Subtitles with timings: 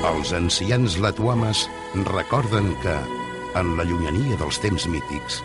[0.00, 1.66] Els ancians latuames
[2.08, 2.94] recorden que,
[3.60, 5.42] en la llunyania dels temps mítics,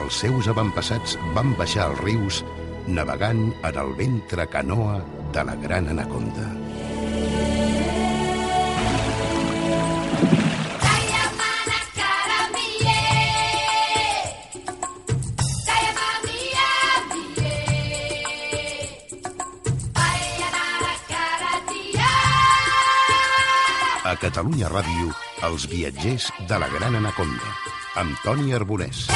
[0.00, 2.40] els seus avantpassats van baixar els rius
[2.88, 5.02] navegant en el ventre canoa
[5.36, 6.48] de la gran anaconda.
[24.20, 25.14] Catalunya Ràdio,
[25.48, 27.54] els viatgers de la Gran Anaconda,
[28.02, 29.06] amb Toni Arbonès.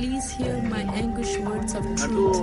[0.00, 2.40] Please hear my anguish words of truth.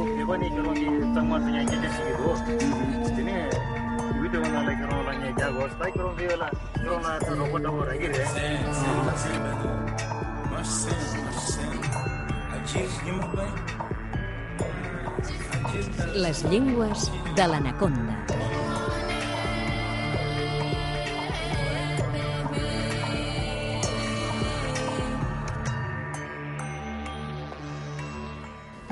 [16.13, 18.16] Les llengües de l'anaconda.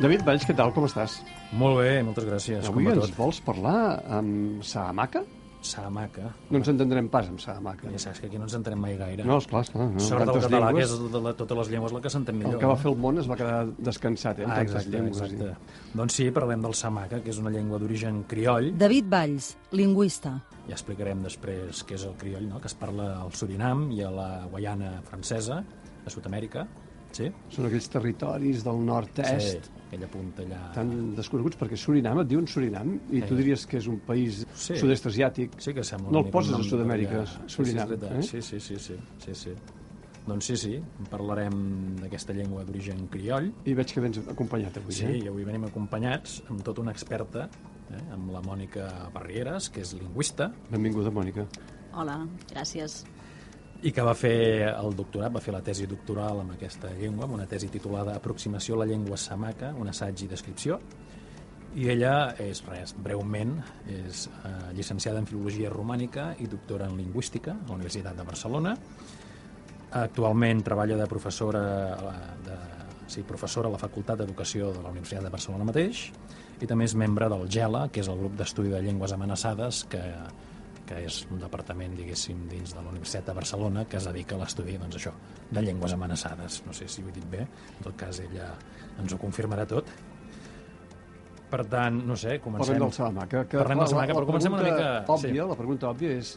[0.05, 1.15] David Valls, què tal, com estàs?
[1.57, 2.67] Molt bé, moltes gràcies.
[2.69, 3.15] Avui com a ens tot.
[3.17, 3.77] vols parlar
[4.19, 5.23] amb Sahamaka?
[5.65, 6.27] Sahamaka.
[6.53, 7.89] No ens entendrem pas amb Sahamaka.
[7.89, 9.23] Ja saps que aquí no ens entenem mai gaire.
[9.25, 9.87] No, esclar, esclar.
[9.95, 12.37] No, Sort del català, llengües, que és de la, totes les llengües la que s'entén
[12.37, 12.53] millor.
[12.53, 12.81] El que va no?
[12.83, 15.21] fer el món es va quedar descansat, eh, amb Ah, exacte, llengües.
[15.25, 15.73] exacte.
[15.97, 18.77] Doncs sí, parlem del Samaka, que és una llengua d'origen crioll.
[18.77, 20.35] David Valls, lingüista.
[20.67, 22.59] Ja explicarem després què és el crioll, no?
[22.61, 25.63] que es parla al Surinam i a la Guaiana francesa,
[26.05, 26.67] a Sud-amèrica.
[27.11, 27.31] Sí?
[27.49, 30.59] Són aquells territoris del nord-est Sí, aquella punta allà...
[30.73, 33.41] tan desconeguts, perquè Surinam, et diuen Surinam, i tu Sí.
[33.41, 34.75] diries que és un país Sí.
[34.77, 35.59] sud-est asiàtic.
[35.59, 37.47] Sí que sembla No el poses a Sud-amèrica, d'allà.
[37.47, 38.41] Surinam, Sí, sí, eh?
[38.41, 39.49] sí, sí, sí, sí, sí, sí.
[40.25, 40.81] Doncs sí, sí,
[41.11, 43.51] parlarem d'aquesta llengua d'origen crioll.
[43.65, 45.17] I veig que vens acompanyat avui, Sí, eh?
[45.19, 47.47] i avui venim acompanyats amb tota una experta,
[47.91, 51.45] eh, amb la Mònica Barrieres, que és lingüista, Benvinguda, Mònica.
[51.93, 53.05] Hola, gràcies.
[53.83, 57.35] I que va fer el doctorat, va fer la tesi doctoral amb aquesta llengua, amb
[57.37, 60.79] una tesi titulada Aproximació a la llengua samaca, un assaig i descripció.
[61.75, 63.57] I ella és, res, breument,
[63.91, 68.75] és eh, llicenciada en Filologia Romànica i doctora en Lingüística a la Universitat de Barcelona.
[70.05, 71.65] Actualment treballa de professora
[71.97, 72.15] a la,
[72.47, 72.57] de,
[73.11, 76.07] sí, professora a la Facultat d'Educació de la Universitat de Barcelona mateix
[76.63, 80.01] i també és membre del GELA, que és el grup d'estudi de llengües amenaçades, que,
[80.85, 84.39] que és un departament, diguéssim, dins de la Universitat de Barcelona que es dedica a
[84.43, 85.13] l'estudi, doncs això,
[85.51, 86.59] de llengües amenaçades.
[86.67, 88.51] No sé si ho he dit bé, en tot cas ella
[89.01, 89.89] ens ho confirmarà tot.
[91.49, 92.73] Per tant, no sé, comencem...
[92.73, 93.43] Parlem del Sahamaka.
[93.47, 95.49] Que, Parlem del la- Sahamaka, la però comencem una mica- Òbvia, sí.
[95.53, 96.35] La pregunta òbvia és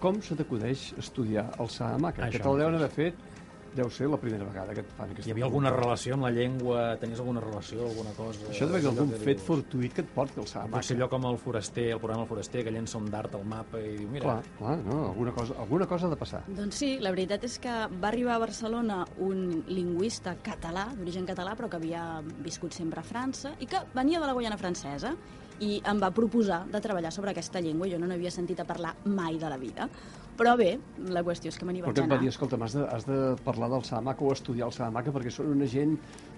[0.00, 2.24] com se t'acudeix estudiar el Sahamaka?
[2.26, 2.92] Això que te l'deuen mateix.
[2.92, 3.35] haver fet,
[3.76, 5.84] deu ser la primera vegada que et fan aquesta Hi havia alguna pregunta.
[5.86, 6.84] relació amb la llengua?
[7.02, 8.40] Tenies alguna relació, alguna cosa?
[8.50, 10.76] Això deu haver Allò algun que fet dius- fortuït que et porti al Sahamaka.
[10.78, 13.44] Pot ser allò com el foraster, el programa El Foraster, que llença un dart al
[13.44, 16.42] mapa i diu, mira, Clar, clar, no, alguna cosa, alguna cosa ha de passar.
[16.48, 17.68] Doncs sí, la veritat és que
[18.00, 23.04] va arribar a Barcelona un lingüista català, d'origen català, però que havia viscut sempre a
[23.04, 25.14] França i que venia de la Guaiana francesa
[25.60, 27.88] i em va proposar de treballar sobre aquesta llengua.
[27.88, 29.88] Jo no n'havia sentit a parlar mai de la vida.
[30.36, 32.22] Però bé, la qüestió és que me n'hi vaig Perquè em va anar.
[32.26, 35.46] dir, escolta, has de, has de parlar del Sahamaka o estudiar el Sahamaka perquè són
[35.54, 35.94] una gent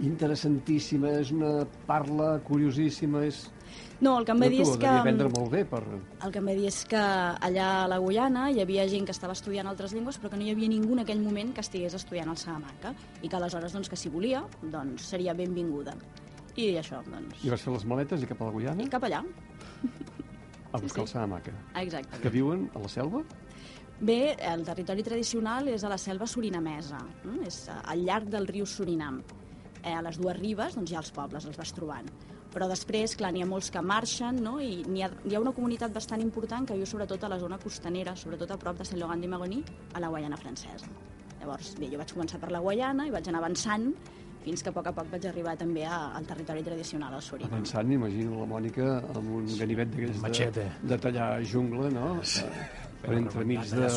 [0.06, 3.47] interessantíssima, és una parla curiosíssima, és...
[4.00, 4.86] No, el que em va No, dir és que...
[4.86, 5.81] aprendre molt bé per...
[6.25, 9.14] El que em va dir és que allà a la Guyana hi havia gent que
[9.16, 11.94] estava estudiant altres llengües però que no hi havia ningú en aquell moment que estigués
[11.98, 15.97] estudiant el Salamanca i que aleshores, doncs, que si volia, doncs seria benvinguda.
[16.59, 17.42] I això, doncs...
[17.44, 19.24] I vas fer les maletes i cap a la Guyana I cap allà.
[20.72, 21.04] a buscar sí.
[21.04, 21.53] el Sahamaka.
[21.83, 22.18] Exacte.
[22.22, 23.22] Que viuen a la selva?
[24.00, 27.47] Bé, el territori tradicional és a la selva surinamesa, mm?
[27.48, 29.18] és al llarg del riu Surinam.
[29.83, 32.06] Eh, a les dues ribes doncs, hi ha els pobles, els vas trobant.
[32.54, 34.56] Però després, clar, n'hi ha molts que marxen, no?
[34.62, 37.59] i n'hi ha, hi ha una comunitat bastant important que viu sobretot a la zona
[37.59, 39.60] costanera, sobretot a prop de Saint-Laurent de Maroni,
[39.92, 40.89] a la Guaiana francesa.
[41.41, 43.91] Llavors, bé, jo vaig començar per la Guaiana i vaig anar avançant
[44.44, 47.51] fins que a poc a poc vaig arribar també a, al territori tradicional, al Surinam.
[47.51, 52.15] Avançant, imagino la Mònica amb un ganivet d'aquells de, de tallar jungla, no?
[52.22, 53.89] Eh, per entremig de,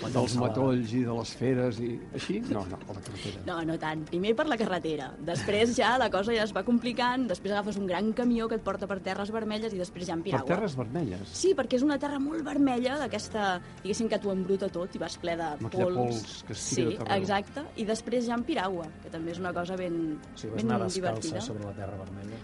[0.00, 2.36] quan dels matolls i de les feres i així?
[2.52, 3.40] No, no, a la carretera.
[3.48, 4.04] No, no tant.
[4.10, 5.08] Primer per la carretera.
[5.26, 8.64] Després ja la cosa ja es va complicant, després agafes un gran camió que et
[8.64, 10.48] porta per terres vermelles i després ja en Per Piragua.
[10.54, 11.26] terres vermelles.
[11.34, 15.18] Sí, perquè és una terra molt vermella, d'aquesta, diguéssim que t'ho embruta tot i vas
[15.18, 15.96] ple de Amb aquella pols.
[16.22, 17.22] pols que es sí, tira tot arreu.
[17.22, 17.66] exacte.
[17.76, 20.70] I després ja en Piragua, que també és una cosa ben, O sigui, vas ben
[20.70, 21.40] anar descalça divertida.
[21.40, 22.38] sobre la terra vermella.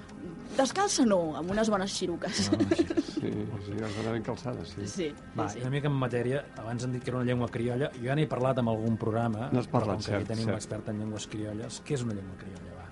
[0.58, 2.48] Descalça no, amb unes bones xiruques.
[2.52, 2.86] No, així.
[3.18, 3.30] Sí,
[3.66, 4.86] sí, has d'anar ben calçades, sí.
[4.90, 5.06] Sí,
[5.38, 5.74] Va, sí, una sí.
[5.76, 8.58] mica en matèria, abans han dit que era una llengua criolla, jo ja n'he parlat
[8.62, 10.54] en algun programa, N'has parlat, però com que aquí cert, tenim cert.
[10.56, 12.86] l'expert en llengües criolles, què és una llengua criolla, va?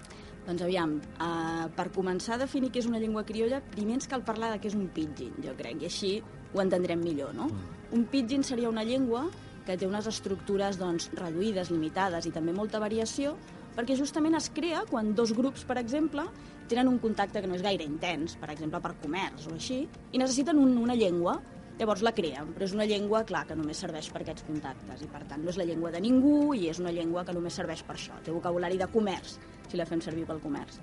[0.47, 4.23] Doncs aviam, uh, per començar a definir què és una llengua criolla, primer ens cal
[4.23, 6.13] parlar de què és un pidgin, jo crec, i així
[6.55, 7.51] ho entendrem millor, no?
[7.95, 9.25] Un pidgin seria una llengua
[9.67, 13.35] que té unes estructures doncs, reduïdes, limitades i també molta variació,
[13.77, 16.23] perquè justament es crea quan dos grups, per exemple,
[16.71, 19.83] tenen un contacte que no és gaire intens, per exemple per comerç o així,
[20.13, 21.39] i necessiten un, una llengua,
[21.79, 25.11] llavors la creen, però és una llengua, clar, que només serveix per aquests contactes, i
[25.13, 27.83] per tant no és la llengua de ningú i és una llengua que només serveix
[27.87, 29.37] per això, té vocabulari de comerç,
[29.69, 30.81] si la fem servir pel comerç.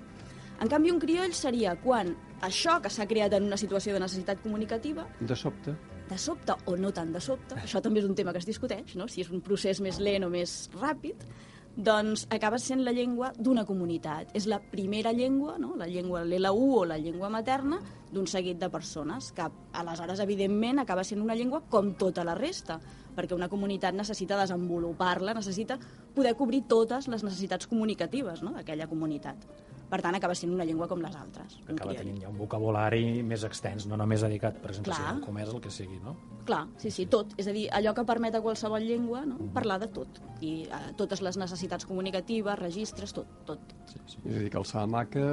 [0.62, 2.12] En canvi, un crioll seria quan
[2.46, 5.74] això que s'ha creat en una situació de necessitat comunicativa De sobte,
[6.08, 8.94] de sobte o no tan de sobte, això també és un tema que es discuteix,
[8.94, 9.08] no?
[9.08, 11.26] si és un procés més lent o més ràpid,
[11.76, 14.30] doncs acaba sent la llengua d'una comunitat.
[14.34, 15.74] És la primera llengua, no?
[15.76, 17.80] la llengua l'L1 o la llengua materna,
[18.14, 22.78] d'un seguit de persones, que aleshores, evidentment, acaba sent una llengua com tota la resta,
[23.14, 25.78] perquè una comunitat necessita desenvolupar-la, necessita
[26.14, 28.54] poder cobrir totes les necessitats comunicatives no?
[28.54, 29.48] d'aquella comunitat.
[29.94, 31.52] Per tant, acaba sent una llengua com les altres.
[31.70, 35.12] Acaba tenint ja un vocabulari més extens, no només dedicat, per exemple, Clar.
[35.12, 36.16] al comerç, el que sigui, no?
[36.48, 37.36] Clar, sí, sí, tot.
[37.38, 39.38] És a dir, allò que permet a qualsevol llengua no?
[39.54, 40.18] parlar de tot.
[40.42, 43.76] I eh, totes les necessitats comunicatives, registres, tot, tot.
[43.92, 44.18] Sí, sí.
[44.24, 45.28] és a dir, que el Salamanca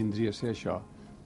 [0.00, 0.78] vindria a ser això,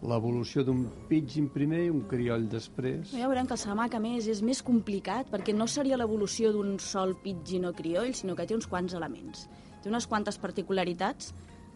[0.03, 3.15] l'evolució d'un pidgin primer i un crioll després.
[3.15, 6.75] Ja veurem que el Salamanca, a més, és més complicat perquè no seria l'evolució d'un
[6.83, 9.47] sol pidgin o crioll, sinó que té uns quants elements.
[9.83, 11.31] Té unes quantes particularitats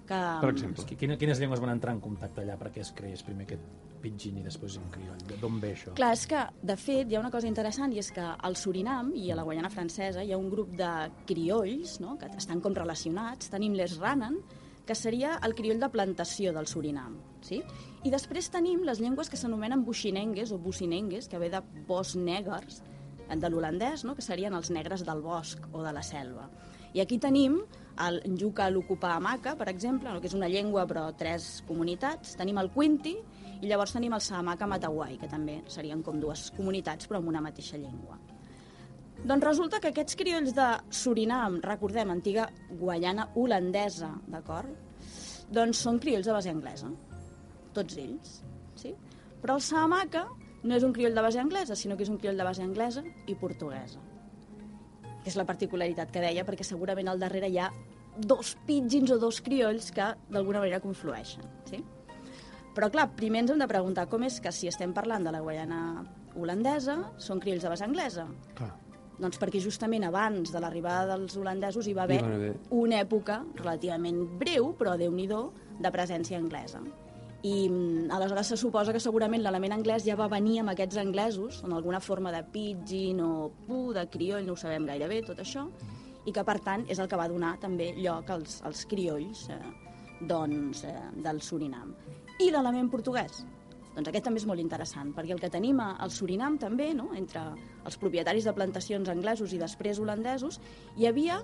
[0.07, 0.19] que...
[0.41, 0.85] Per exemple.
[0.89, 3.63] Qui- Quina, quines llengües van entrar en contacte allà perquè es creés primer aquest
[4.03, 5.19] pidgin i després un crioll?
[5.41, 5.95] D'on ve això?
[5.99, 9.11] Clar, és que, de fet, hi ha una cosa interessant i és que al Surinam
[9.19, 10.91] i a la Guaiana Francesa hi ha un grup de
[11.27, 13.51] criolls no?, que estan com relacionats.
[13.53, 14.39] Tenim les Ranen,
[14.87, 17.17] que seria el crioll de plantació del Surinam.
[17.43, 17.59] Sí?
[18.07, 22.83] I després tenim les llengües que s'anomenen buxinengues o bucinengues, que ve de bosc negres,
[23.27, 24.15] de l'holandès, no?
[24.15, 26.47] que serien els negres del bosc o de la selva.
[26.95, 27.59] I aquí tenim
[28.05, 32.37] el Njuka Lukupa Amaka, per exemple, que és una llengua però tres comunitats.
[32.37, 33.15] Tenim el Quinti
[33.63, 37.43] i llavors tenim el Sahamaka Matawai, que també serien com dues comunitats però amb una
[37.45, 38.19] mateixa llengua.
[39.25, 44.75] Doncs resulta que aquests criolls de Surinam, recordem, antiga Guaiana holandesa, d'acord?
[45.49, 46.91] Doncs són criolls de base anglesa,
[47.75, 48.41] tots ells,
[48.77, 48.93] sí?
[49.41, 50.27] Però el Sahamaka
[50.67, 53.05] no és un crioll de base anglesa, sinó que és un crioll de base anglesa
[53.27, 54.03] i portuguesa.
[55.27, 57.73] Que és la particularitat que deia, perquè segurament al darrere hi ha
[58.17, 61.81] dos pidgins o dos criolls que d'alguna manera conflueixen, sí?
[62.77, 65.41] Però, clar, primer ens hem de preguntar com és que si estem parlant de la
[65.43, 65.81] Guaiana
[66.39, 68.29] holandesa són criolls de base anglesa.
[68.55, 68.71] Clar.
[69.19, 72.53] Doncs perquè justament abans de l'arribada dels holandesos hi va haver Hi van haver.
[72.71, 76.85] una època relativament breu, però déu nhi de presència anglesa.
[77.47, 81.61] I mm, aleshores se suposa que segurament l'element anglès ja va venir amb aquests anglesos,
[81.67, 85.43] en alguna forma de pidgin o pu, de crioll, no ho sabem gaire bé, tot
[85.45, 85.67] això,
[86.27, 89.61] i que per tant és el que va donar també lloc als, als criolls eh,
[90.27, 91.95] doncs, eh, del Surinam.
[92.43, 93.45] I l'element portuguès,
[93.95, 97.13] doncs aquest també és molt interessant, perquè el que tenim al Surinam també, no?
[97.17, 97.47] entre
[97.87, 100.59] els propietaris de plantacions anglesos i després holandesos,
[100.99, 101.41] hi havia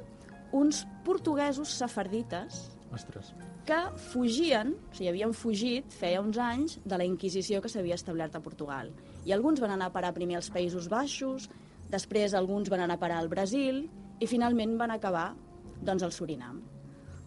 [0.52, 3.32] uns portuguesos safardites Ostres.
[3.64, 3.78] que
[4.10, 8.42] fugien, o sigui, havien fugit feia uns anys de la Inquisició que s'havia establert a
[8.42, 8.90] Portugal.
[9.24, 11.48] I alguns van anar a parar primer als Països Baixos,
[11.90, 13.84] després alguns van anar a parar al Brasil
[14.20, 15.32] i finalment van acabar
[15.80, 16.60] doncs, al Surinam.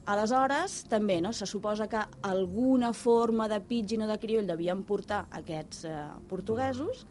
[0.06, 1.32] Aleshores, també, no?
[1.34, 5.96] se suposa que alguna forma de pidgin o de crioll devien portar aquests eh,
[6.30, 7.08] portuguesos,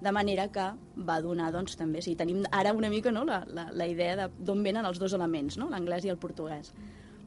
[0.00, 0.64] de manera que
[1.04, 4.28] va donar, doncs, també, sí, tenim ara una mica no, la, la, la idea de
[4.38, 5.68] d'on venen els dos elements, no?
[5.68, 6.72] l'anglès i el portuguès.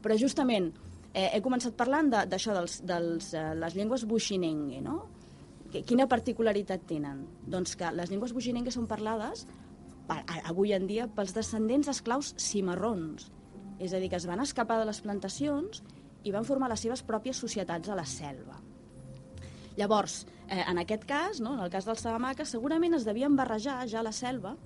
[0.01, 0.71] Però justament
[1.13, 5.01] eh, he començat parlant d'això, de, dels, dels, eh, les llengües buxinengue, no?
[5.71, 7.23] Quina particularitat tenen?
[7.47, 9.45] Doncs que les llengües buxinengue són parlades
[10.09, 13.29] per, avui en dia pels descendents d'esclaus cimarrons.
[13.79, 15.79] És a dir, que es van escapar de les plantacions
[16.27, 18.59] i van formar les seves pròpies societats a la selva.
[19.79, 23.79] Llavors, eh, en aquest cas, no, en el cas dels Salamanca, segurament es devien barrejar
[23.87, 24.57] ja a la selva,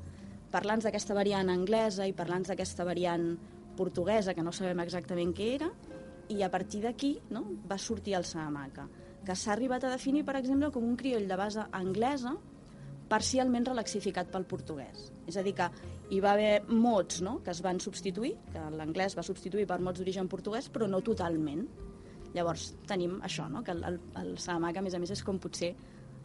[0.51, 3.35] parlant d'aquesta variant anglesa i parlant d'aquesta variant
[3.75, 5.69] portuguesa, que no sabem exactament què era,
[6.29, 8.87] i a partir d'aquí no, va sortir el Salamanca,
[9.25, 12.35] que s'ha arribat a definir, per exemple, com un crioll de base anglesa,
[13.09, 15.09] parcialment relaxificat pel portuguès.
[15.29, 15.67] És a dir, que
[16.13, 20.01] hi va haver mots no?, que es van substituir, que l'anglès va substituir per mots
[20.01, 21.65] d'origen portuguès, però no totalment.
[22.35, 23.61] Llavors tenim això, no?
[23.63, 25.71] que el, el, el Salamanca, a més a més, és com potser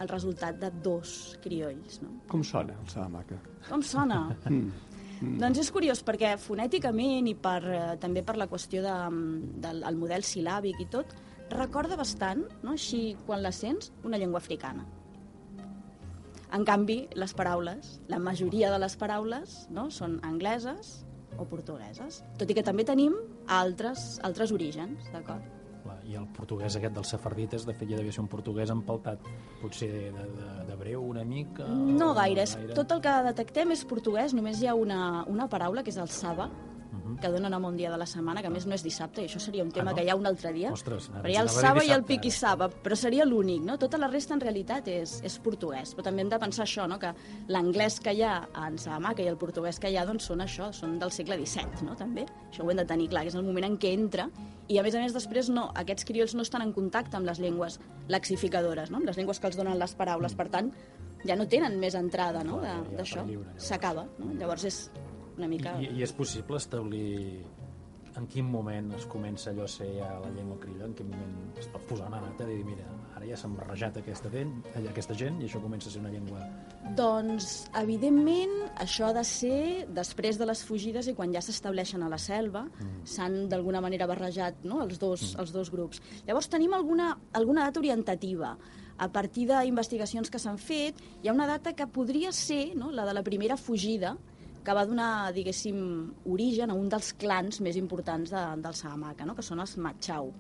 [0.01, 2.01] el resultat de dos criolls.
[2.03, 2.17] No?
[2.31, 3.37] Com sona el Salamanca?
[3.69, 4.23] Com sona?
[5.21, 5.37] Mm.
[5.43, 8.95] Doncs és curiós, perquè fonèticament i per, eh, també per la qüestió de,
[9.61, 11.13] del el model silàbic i tot,
[11.51, 12.73] recorda bastant, no?
[12.73, 14.87] així quan la sents, una llengua africana.
[16.57, 19.87] En canvi, les paraules, la majoria de les paraules no?
[19.95, 21.05] són angleses
[21.39, 23.15] o portugueses, tot i que també tenim
[23.47, 25.60] altres, altres orígens, d'acord?
[26.11, 29.29] I el portuguès aquest dels sefardites, de fet, ja devia ser un portuguès empaltat,
[29.61, 31.69] potser de, de, de breu una mica...
[31.71, 35.85] No gaire, és, tot el que detectem és portuguès, només hi ha una, una paraula,
[35.87, 36.49] que és el saba,
[37.21, 39.23] que dona nom a un dia de la setmana, que a més no és dissabte,
[39.23, 39.97] i això seria un tema no?
[39.97, 40.71] que hi ha un altre dia.
[40.73, 43.63] Ostres, ara però hi ha el saba i el dissabte, piqui saba, però seria l'únic,
[43.65, 43.79] no?
[43.79, 45.95] Tota la resta en realitat és, és portuguès.
[45.97, 46.99] Però també hem de pensar això, no?
[46.99, 47.13] que
[47.49, 48.37] l'anglès que hi ha
[48.67, 51.85] en Salamanca i el portuguès que hi ha doncs són això, són del segle XVII,
[51.89, 51.97] no?
[51.97, 52.27] també.
[52.51, 54.29] Això ho hem de tenir clar, que és el moment en què entra,
[54.71, 57.41] i a més a més després no, aquests criolls no estan en contacte amb les
[57.43, 58.99] llengües lexificadores, no?
[59.01, 60.71] amb les llengües que els donen les paraules, per tant,
[61.27, 62.61] ja no tenen més entrada no?
[62.61, 63.25] Clar, ja- ja d'això.
[63.61, 64.07] S'acaba.
[64.19, 64.31] No?
[64.39, 64.79] Llavors és
[65.39, 65.77] una mica...
[65.81, 67.45] I, I és possible establir
[68.19, 71.61] en quin moment es comença allò a ser ja la llengua criolla, en quin moment
[71.61, 75.17] es pot posar una data i dir, mira, ara ja s'han barrejat aquesta gent, aquesta
[75.19, 76.43] gent i això comença a ser una llengua...
[76.97, 82.11] Doncs, evidentment, això ha de ser després de les fugides i quan ja s'estableixen a
[82.11, 83.07] la selva, mm.
[83.15, 84.81] s'han d'alguna manera barrejat no?
[84.87, 85.41] els, dos, mm.
[85.45, 86.03] els dos grups.
[86.27, 88.57] Llavors tenim alguna, alguna data orientativa.
[89.01, 92.91] A partir d'investigacions que s'han fet, hi ha una data que podria ser no?
[92.93, 94.17] la de la primera fugida,
[94.65, 95.81] que va donar, diguéssim,
[96.29, 99.37] origen a un dels clans més importants de, del Salamanca, no?
[99.37, 100.33] que són els Machau.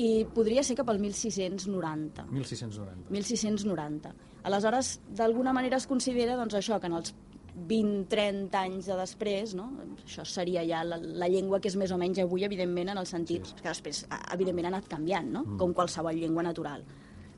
[0.00, 2.26] I podria ser cap al 1690.
[2.32, 3.12] 1690.
[3.14, 4.14] 1690.
[4.48, 7.14] Aleshores, d'alguna manera es considera doncs, això, que en els
[7.54, 9.68] 20-30 anys de després, no?
[10.02, 13.06] això seria ja la, la llengua que és més o menys avui, evidentment, en el
[13.06, 14.02] sentit sí, que després,
[14.34, 15.44] evidentment, ha anat canviant, no?
[15.44, 15.58] Mm.
[15.62, 16.82] com qualsevol llengua natural.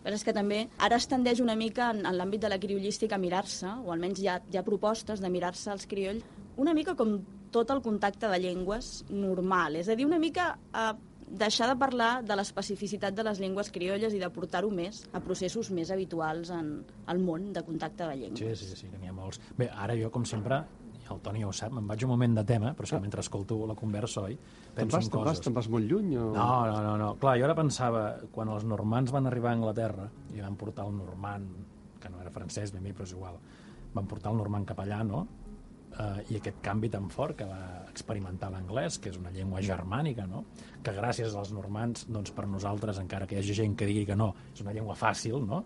[0.06, 3.16] Però és que també ara es tendeix una mica en, en l'àmbit de la criollística
[3.16, 6.22] a mirar-se, o almenys hi ha, hi ha propostes de mirar-se els criolls,
[6.62, 7.16] una mica com
[7.50, 10.92] tot el contacte de llengües normal, és a dir, una mica a
[11.26, 15.72] deixar de parlar de l'especificitat de les llengües criolles i de portar-ho més a processos
[15.74, 16.70] més habituals en
[17.10, 18.62] el món de contacte de llengües.
[18.62, 19.42] Sí, sí, sí, n'hi ha molts.
[19.58, 20.62] Bé, ara jo, com sempre,
[21.14, 23.20] el Toni ja ho sap, me'n vaig un moment de tema, però és que mentre
[23.22, 24.36] escolto la conversa, oi,
[24.74, 25.44] Te'n penso vas, en vas, coses.
[25.44, 26.16] te'n vas molt lluny?
[26.16, 26.32] O...
[26.34, 27.08] No, no, no, no.
[27.22, 30.96] Clar, jo ara pensava, quan els normans van arribar a Anglaterra i van portar el
[30.96, 31.56] normand,
[32.02, 33.38] que no era francès, ben bé, però és igual,
[33.94, 35.26] van portar el normand cap allà, no?
[35.96, 40.26] Uh, I aquest canvi tan fort que va experimentar l'anglès, que és una llengua germànica,
[40.28, 40.42] no?
[40.84, 44.16] Que gràcies als normands, doncs per nosaltres, encara que hi hagi gent que digui que
[44.18, 45.62] no, és una llengua fàcil, no?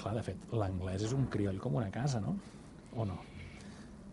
[0.00, 2.34] Clar, de fet, l'anglès és un crioll com una casa, no?
[2.96, 3.20] O no?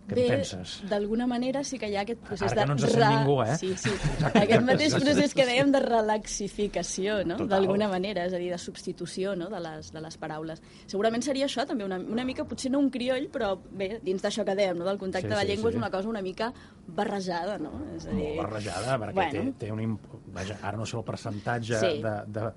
[0.07, 0.77] Què Bé, en penses?
[0.87, 2.65] d'alguna manera sí que hi ha aquest procés Ara que de...
[2.67, 3.57] no ens sent ningú, eh?
[3.59, 3.91] Sí, sí.
[4.29, 7.35] Aquest mateix procés que dèiem de relaxificació, no?
[7.49, 9.49] D'alguna manera, és a dir, de substitució no?
[9.51, 10.61] de, les, de les paraules.
[10.87, 14.45] Segurament seria això també, una, una mica, potser no un crioll, però bé, dins d'això
[14.47, 14.87] que dèiem, no?
[14.87, 15.75] del contacte Sí, de la sí, llengua, sí.
[15.77, 16.53] és una cosa una mica
[16.87, 17.73] barrejada, no?
[17.97, 18.29] És a dir...
[18.37, 19.43] molt barrejada, perquè Bueno.
[19.59, 19.83] té, té un...
[19.83, 21.93] imp- Vaja, ara no sé el percentatge Sí.
[22.03, 22.47] de, de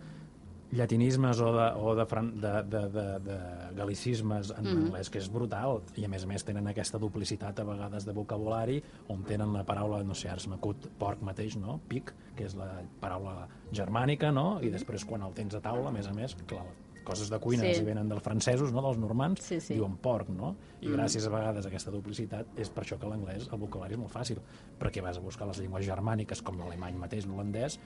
[0.72, 3.38] llatinismes o de, o de, fran, de, de, de, de
[3.76, 4.84] galicismes en Mhm.
[4.86, 8.12] anglès, que és brutal, i a més a més tenen aquesta duplicitat a vegades de
[8.12, 11.80] vocabulari, on tenen la paraula, no sé, ara se m'acut porc mateix, no?
[11.88, 14.60] Pic, que és la paraula germànica, no?
[14.62, 16.64] I després quan el tens a taula, a més a més, clar,
[17.02, 17.74] coses de cuina Sí.
[17.76, 17.82] sí.
[17.82, 18.82] venen dels francesos, no?
[18.82, 19.74] dels normands, Sí, sí.
[19.74, 20.54] diuen porc, no?
[20.82, 23.98] I gràcies a vegades a aquesta duplicitat és per això que l'anglès, el vocabulari és
[23.98, 24.38] molt fàcil,
[24.78, 27.80] perquè vas a buscar les llengües germàniques com l'alemany mateix, l'holandès,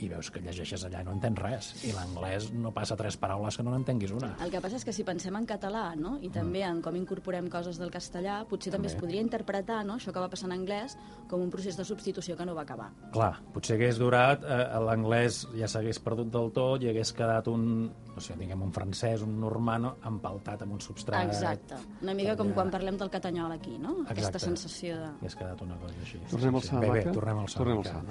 [0.00, 1.70] i veus que llegeixes allà i no entens res.
[1.88, 4.32] I l'anglès no passa tres paraules que no n'entenguis una.
[4.44, 6.16] El que passa és que si pensem en català no?
[6.22, 8.96] i també en com incorporem coses del castellà, potser també, També.
[8.96, 9.96] es podria interpretar no?
[9.98, 10.96] això que va passar en anglès
[11.28, 12.90] com un procés de substitució que no va acabar.
[13.12, 17.90] Clar, potser hagués durat, eh, l'anglès ja s'hagués perdut del tot i hagués quedat un,
[18.14, 21.26] no sé, diguem un francès, un normano, empaltat amb un substrat.
[21.26, 21.76] Exacte.
[22.02, 24.00] Una mica com quan parlem del catanyol aquí, no?
[24.06, 24.44] Aquesta Exacte.
[24.46, 25.10] sensació de...
[25.20, 26.18] Hagués quedat una cosa així.
[26.30, 26.76] Tornem al Sí, sí.
[26.80, 27.48] Bé, bé, tornem al.
[27.48, 28.02] Salamanca.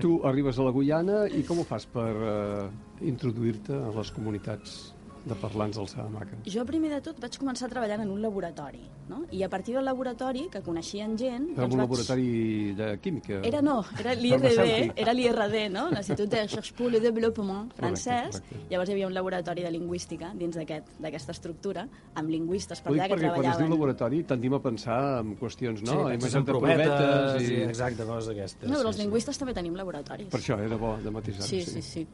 [0.00, 0.93] Tu arribes a la Guyana
[1.34, 2.66] i com ho fas per eh,
[3.10, 4.93] introduir-te a les comunitats
[5.24, 6.36] de parlants del Salamanca?
[6.44, 9.22] Jo, primer de tot, vaig començar treballant en un laboratori, no?
[9.32, 11.50] I a partir del laboratori, que coneixien gent...
[11.56, 13.40] Era un vaig- laboratori de química?
[13.42, 15.86] Era no, era l'IRD, era l'IRD, no?
[15.90, 18.40] l'Institut de Recherche pour le Développement francès.
[18.40, 18.66] correcte.
[18.70, 22.94] Llavors hi havia un laboratori de lingüística dins d'aquest- d'aquesta estructura, amb lingüistes per Ho
[22.94, 23.70] allà que perquè quan es diu treballaven.
[23.70, 26.04] laboratori tendim a pensar en qüestions, no?
[26.08, 27.54] Sí, Hem de en provetes, i...
[27.54, 27.62] i...
[27.64, 28.68] exacte, coses d'aquestes.
[28.68, 29.06] No, però els sí, sí.
[29.06, 30.28] lingüistes també tenim laboratoris.
[30.28, 32.06] Per això era bo de matisar Sí, sí, sí.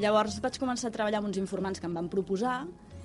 [0.00, 2.62] Llavors vaig començar a treballar amb uns informants que em van proposar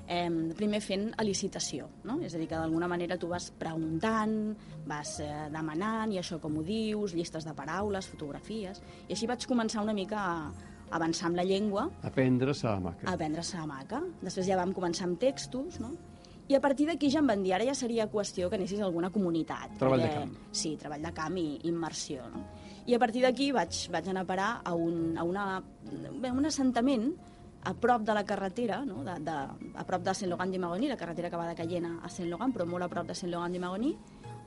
[0.08, 2.20] eh, primer fent elicitació, no?
[2.24, 4.56] és a dir, que d'alguna manera tu vas preguntant,
[4.88, 8.80] vas eh, demanant, i això com ho dius, llistes de paraules, fotografies,
[9.10, 10.52] i així vaig començar una mica a
[10.96, 13.04] avançar amb la llengua, Aprendre Salamanca.
[13.10, 14.00] a aprendre Salamanca.
[14.24, 15.92] Després ja vam començar amb textos, no?
[16.48, 18.86] I a partir d'aquí ja em van dir, ara ja seria qüestió que anessis a
[18.88, 19.74] alguna comunitat.
[19.82, 20.38] Treball de perquè- camp.
[20.56, 22.46] Sí, treball de camp i immersió, no?
[22.88, 25.48] I a partir d'aquí vaig, vaig anar a parar a un, a una,
[26.22, 27.10] bé, un assentament
[27.68, 29.02] a prop de la carretera, no?
[29.04, 29.34] de, de,
[29.76, 32.68] a prop de Saint-Laurent de Magony, la carretera que va de Cayena a Saint-Laurent, però
[32.70, 33.92] molt a prop de Saint-Laurent de Magony,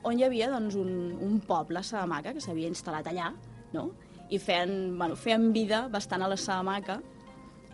[0.09, 3.29] on hi havia doncs, un, un poble, Salamanca, que s'havia instal·lat allà,
[3.75, 3.91] no?
[4.31, 6.97] i feien, bueno, feien vida bastant a la Salamanca,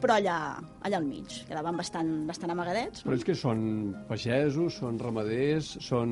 [0.01, 0.37] però allà,
[0.85, 1.39] allà al mig.
[1.47, 3.05] Quedaven bastant, bastant amagadets.
[3.05, 3.61] Però ells que són
[4.09, 6.11] pagesos, són ramaders, són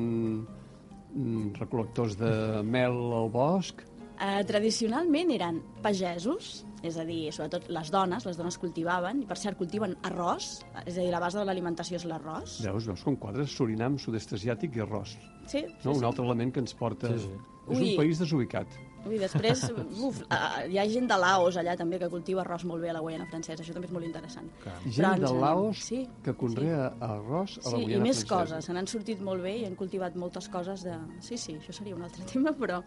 [1.12, 2.32] mm, recol·lectors de
[2.64, 3.84] mel al bosc...
[4.16, 9.36] Eh, tradicionalment eren pagesos, és a dir, sobretot les dones, les dones cultivaven, i per
[9.36, 12.60] cert cultiven arròs, és a dir, la base de l'alimentació és l'arròs.
[12.64, 15.16] Veus, veus com quadres Surinam, sud-est asiàtic i arròs.
[15.46, 15.92] Sí, sí, No?
[15.92, 15.98] sí.
[16.00, 17.08] Un altre element que ens porta...
[17.12, 17.36] Sí, sí.
[17.68, 17.90] És Ui.
[17.90, 18.66] un país desubicat.
[19.06, 19.62] Ui, després,
[20.06, 20.20] uf,
[20.68, 23.28] hi ha gent de Laos allà també que cultiva arròs molt bé a la Guaiana
[23.30, 24.50] Francesa, això també és molt interessant.
[24.84, 28.34] Gent Però de Laos sí, que conrea arròs a la Sí, i Guiana més Francesa.
[28.34, 30.98] coses, se n'han sortit molt bé i han cultivat moltes coses de...
[31.24, 32.82] Sí, sí, això seria un altre tema, però...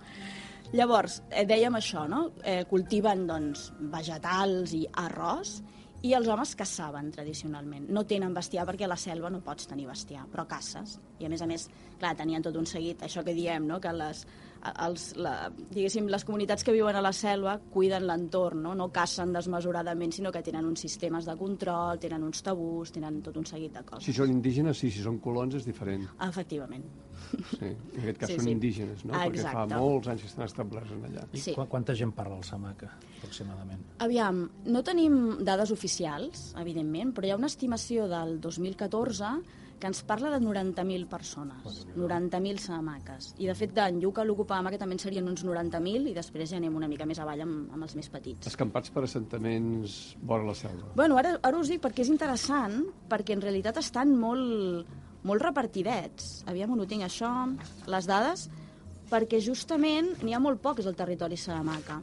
[0.69, 2.27] Llavors, eh, dèiem això, no?
[2.45, 5.55] Eh, cultiven, doncs, vegetals i arròs,
[6.05, 7.89] i els homes caçaven tradicionalment.
[7.91, 10.99] No tenen bestiar perquè a la selva no pots tenir bestiar, però caces.
[11.19, 11.65] I a més a més,
[11.99, 13.81] clar, tenien tot un seguit, això que diem, no?
[13.83, 14.21] que les,
[14.85, 18.73] els, la, diguéssim, les comunitats que viuen a la selva cuiden l'entorn, no?
[18.75, 23.37] no cacen desmesuradament, sinó que tenen uns sistemes de control, tenen uns tabús, tenen tot
[23.39, 24.03] un seguit de coses.
[24.05, 26.07] Si són indígenes, sí, si són colons és diferent.
[26.27, 26.83] Efectivament.
[27.29, 28.51] Sí, en aquest cas Sí, són sí.
[28.55, 29.13] indígenes, no?
[29.13, 29.75] Ah, Perquè fa exacte.
[29.77, 31.25] molts anys que estan establerts en allà.
[31.33, 31.53] I Sí.
[31.53, 31.55] sí.
[31.69, 33.81] quanta gent parla el Samaca, aproximadament?
[33.99, 39.33] Aviam, no tenim dades oficials, evidentment, però hi ha una estimació del 2014
[39.79, 43.31] que ens parla de 90.000 persones, 90.000 samaques.
[43.39, 46.51] I, de fet, d'en Lluc a l'Ocupama, que també en serien uns 90.000, i després
[46.51, 48.51] ja anem una mica més avall amb, amb els més petits.
[48.51, 50.91] Escampats per assentaments vora la selva.
[50.99, 54.89] Bueno, ara, ara us dic perquè és interessant, perquè en realitat estan molt,
[55.23, 56.43] molt repartidets.
[56.51, 57.31] Aviam on ho tinc, això,
[57.87, 58.49] les dades,
[59.09, 62.01] perquè justament n'hi ha molt poc, és el territori Saramaca.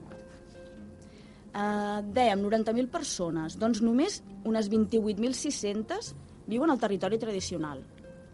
[1.57, 6.13] Uh, dèiem, 90.000 persones, doncs només unes 28.600
[6.47, 7.83] viuen al territori tradicional,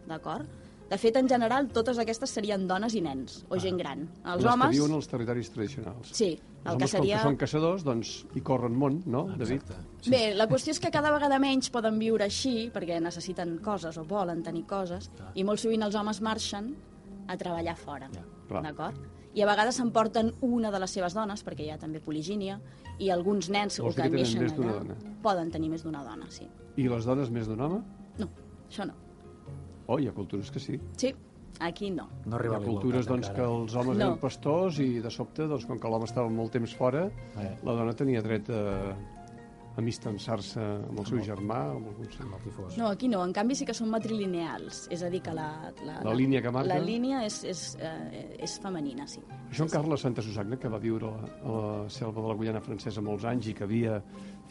[0.07, 0.45] d'acord?
[0.89, 4.03] De fet, en general, totes aquestes serien dones i nens, o gent gran.
[4.25, 4.69] Els les homes...
[4.69, 6.11] que viuen als territoris tradicionals.
[6.13, 7.15] Sí, Els el homes, que seria...
[7.15, 9.63] com que són caçadors, doncs hi corren món, no, David?
[9.63, 10.11] Exacte.
[10.11, 14.03] Bé, la qüestió és que cada vegada menys poden viure així perquè necessiten coses o
[14.05, 16.75] volen tenir coses i molt sovint els homes marxen
[17.27, 18.99] a treballar fora, Ja, d'acord?
[19.33, 22.59] I a vegades s'emporten una de les seves dones, perquè hi ha també poligínia,
[22.99, 25.17] i alguns nens Vols o que que tenen neixen més d'una allà dona?
[25.23, 26.45] poden tenir més d'una dona, sí.
[26.77, 27.81] I les dones més d'un home?
[28.73, 28.95] Això no.
[29.85, 30.79] Oh, hi ha cultures que sí.
[30.97, 31.11] Sí,
[31.61, 32.07] aquí no.
[32.25, 34.05] No Hi ha cultures doncs, que els homes No.
[34.07, 37.03] eren pastors i de sobte, doncs, com que l'home estava molt temps fora,
[37.37, 37.51] Eh.
[37.63, 38.95] la dona tenia dret a
[39.79, 42.09] amistançar-se amb el seu germà o amb algun.
[42.25, 42.77] Amb el tifós.
[42.77, 43.23] No, aquí no.
[43.25, 44.83] En canvi sí que són matrilineals.
[44.93, 45.47] És a dir, que la...
[45.85, 46.69] La, La línia que marca?
[46.75, 49.23] La línia és, és, eh, és femenina, sí.
[49.49, 52.37] Això en Carles Santa Susagna, que va viure a la, a la selva de la
[52.39, 53.99] Guyana francesa molts anys i que havia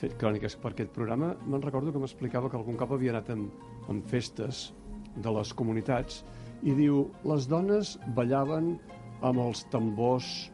[0.00, 3.46] fet cròniques per aquest programa, me'n recordo que m'explicava que algun cop havia anat en,
[3.92, 4.70] en festes
[5.14, 6.22] de les comunitats
[6.62, 8.76] i diu, les dones ballaven
[9.22, 10.51] amb els tambors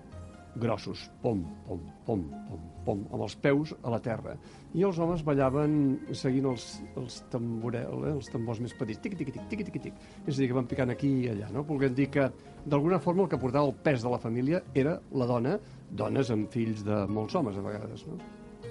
[0.57, 4.35] grossos, pom, pom, pom, pom, pom, amb els peus a la terra.
[4.75, 5.75] I els homes ballaven
[6.17, 6.67] seguint els,
[7.01, 10.01] els, tamborel, eh, els tambors més petits, tic, tic, tic, tic, tic, tic.
[10.25, 11.67] És a dir, que van picant aquí i allà, no?
[11.69, 12.31] Volguem dir que,
[12.65, 15.59] d'alguna forma, el que portava el pes de la família era la dona,
[15.91, 18.19] dones amb fills de molts homes, a vegades, no?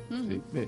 [0.10, 0.28] Mm.
[0.28, 0.68] Sí, bé.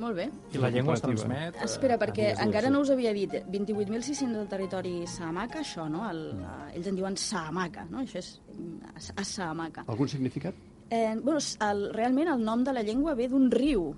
[0.00, 0.26] Molt bé.
[0.56, 1.56] I la llengua es transmet...
[1.58, 6.06] eh, Espera, perquè encara no us havia dit 28.600 del territori Sahamaca, això, no?
[6.08, 8.00] El, eh, ells en diuen Sahamaca, no?
[8.00, 9.84] Això és mm, a a Sahamaca.
[9.92, 10.54] Algun significat?
[10.90, 13.90] Eh, bueno, el, realment el nom de la llengua ve d'un riu,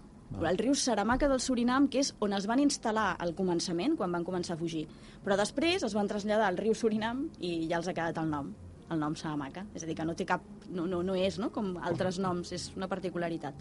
[0.43, 4.25] el riu Saramaca del Surinam, que és on es van instal·lar al començament, quan van
[4.27, 4.87] començar a fugir.
[5.23, 8.51] Però després es van traslladar al riu Surinam i ja els ha quedat el nom,
[8.91, 9.67] el nom Sahamaca.
[9.75, 10.43] És a dir, que no té cap...
[10.73, 13.55] No, no, no és, no?, com altres noms, és una particularitat.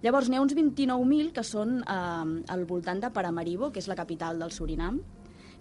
[0.00, 3.98] Llavors, n'hi ha uns 29.000 que són eh, al voltant de Paramaribo, que és la
[3.98, 5.00] capital del Surinam.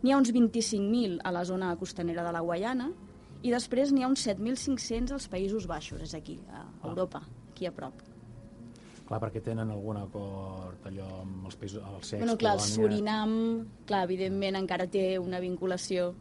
[0.01, 2.87] N'hi ha uns 25.000 a la zona costanera de la Guaiana
[3.43, 7.73] i després n'hi ha uns 7.500 als Països Baixos, és aquí, a Europa, aquí a
[7.75, 7.99] prop.
[9.09, 12.59] Clar, perquè tenen algun acord allò amb els països, els secs, Bueno, clar.
[12.61, 13.31] Surinam,
[13.89, 16.13] clar, evidentment encara té una vinculació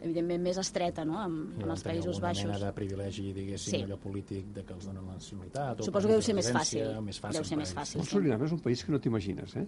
[0.00, 1.18] evidentment més estreta no?
[1.18, 2.46] amb, amb els Països Baixos.
[2.46, 3.82] mena de privilegi, diguéssim, Sí.
[3.84, 5.80] allò polític de que els donen la nacionalitat...
[5.80, 6.86] o Suposo que deu ser més fàcil.
[7.02, 8.00] Més fàcil Deu ser més fàcil.
[8.00, 9.66] El Surinam és un país que no t'imagines, eh?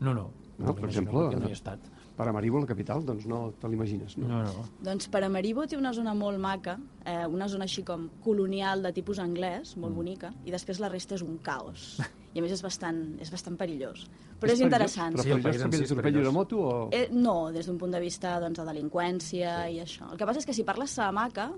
[0.00, 0.30] No, no.
[0.58, 1.46] No, per exemple, no no.
[1.46, 1.80] hi he estat.
[2.16, 4.26] Paramaribo, la capital, doncs no te l'imagines, no?
[4.30, 4.62] No, no.
[4.80, 9.18] Doncs Paramaribo té una zona molt maca, eh, una zona així com colonial de tipus
[9.20, 9.96] anglès, molt Mm.
[9.96, 11.98] bonica, i després la resta és un caos.
[12.34, 14.06] I a més és bastant, és bastant perillós.
[14.40, 14.60] Però és, perillós?
[14.64, 15.14] interessant.
[15.16, 16.22] Però Sí, el perillós també és perillós.
[16.22, 16.88] una moto o...
[16.90, 19.76] Eh, no, des d'un punt de vista doncs, de delinqüència sí.
[19.76, 20.10] i això.
[20.10, 21.50] El que passa és que si parles Salamanca,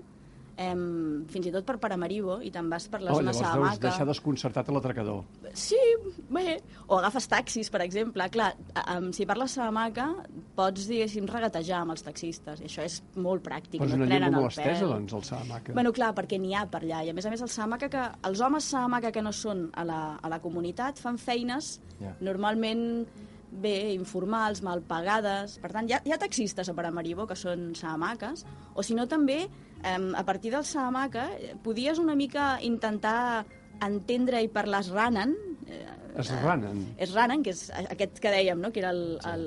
[0.59, 0.75] eh,
[1.31, 3.85] fins i tot per Paramaribo, i te'n vas per la oh, zona llavors deus Salamanca...
[3.87, 5.23] deixar desconcertat a l'atracador.
[5.57, 5.79] Sí,
[6.29, 6.59] bé.
[6.87, 8.27] O agafes taxis, per exemple.
[8.33, 8.51] Clar,
[8.95, 10.09] um, si parles Salamanca,
[10.57, 12.61] pots, diguéssim, regatejar amb els taxistes.
[12.63, 13.79] I això és molt pràctic.
[13.79, 15.77] Però és no una llengua molt estesa, doncs, el Salamanca.
[15.77, 17.03] Bueno, clar, perquè n'hi ha per allà.
[17.07, 19.87] I a més a més, el Salamanca que, els homes Salamanca que no són a
[19.87, 22.13] la, a la comunitat fan feines Ja.
[22.23, 23.07] normalment
[23.51, 25.57] bé, informals, mal pagades.
[25.61, 28.45] Per tant, hi ha, hi ha taxistes a Paramaribo que són salamaques,
[28.75, 29.41] o si no també,
[29.83, 33.45] eh, a partir del salamaca, eh, podies una mica intentar
[33.85, 35.35] entendre i parlar esranen.
[35.67, 35.85] Eh,
[36.19, 36.81] Es ranen.
[37.13, 38.71] Ranen, que és aquest que dèiem, no?
[38.73, 39.43] que era el, el,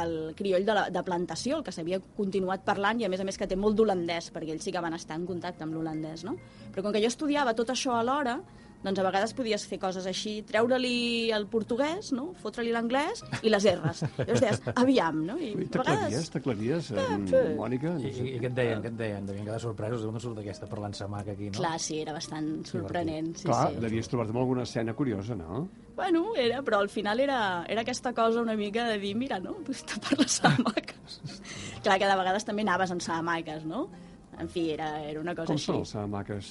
[0.00, 3.26] el crioll de, la, de plantació, el que s'havia continuat parlant i a més a
[3.26, 6.24] més que té molt d'holandès, perquè ells sí que van estar en contacte amb l'holandès,
[6.24, 6.36] no?
[6.72, 8.38] Però com que jo estudiava tot això alhora,
[8.84, 12.26] doncs a vegades podies fer coses així, treure-li el portuguès, no?
[12.42, 14.02] fotre-li l'anglès i les R's.
[14.18, 15.38] Llavors deies, aviam, no?
[15.40, 17.40] I a T'aclaries, t'aclaries, eh, sí.
[17.56, 17.94] Mònica?
[17.98, 18.82] I, i, I què et deien?
[18.84, 19.26] Què et deien?
[19.30, 21.56] Devien quedar sorpresos d'on surt aquesta parlant samaca aquí, no?
[21.58, 23.32] Clar, sí, era bastant sorprenent.
[23.40, 23.80] Sí, Clar, sí.
[23.86, 25.64] devies trobar-te amb alguna escena curiosa, no?
[25.96, 29.54] Bueno, era, però al final era, era aquesta cosa una mica de dir, mira, no,
[29.64, 31.20] pues te parles salamaques.
[31.84, 33.88] Clar que de vegades també anaves amb salamaques, no?
[34.38, 35.70] En fi, era, era una cosa Com així.
[35.70, 36.48] són els salamaques?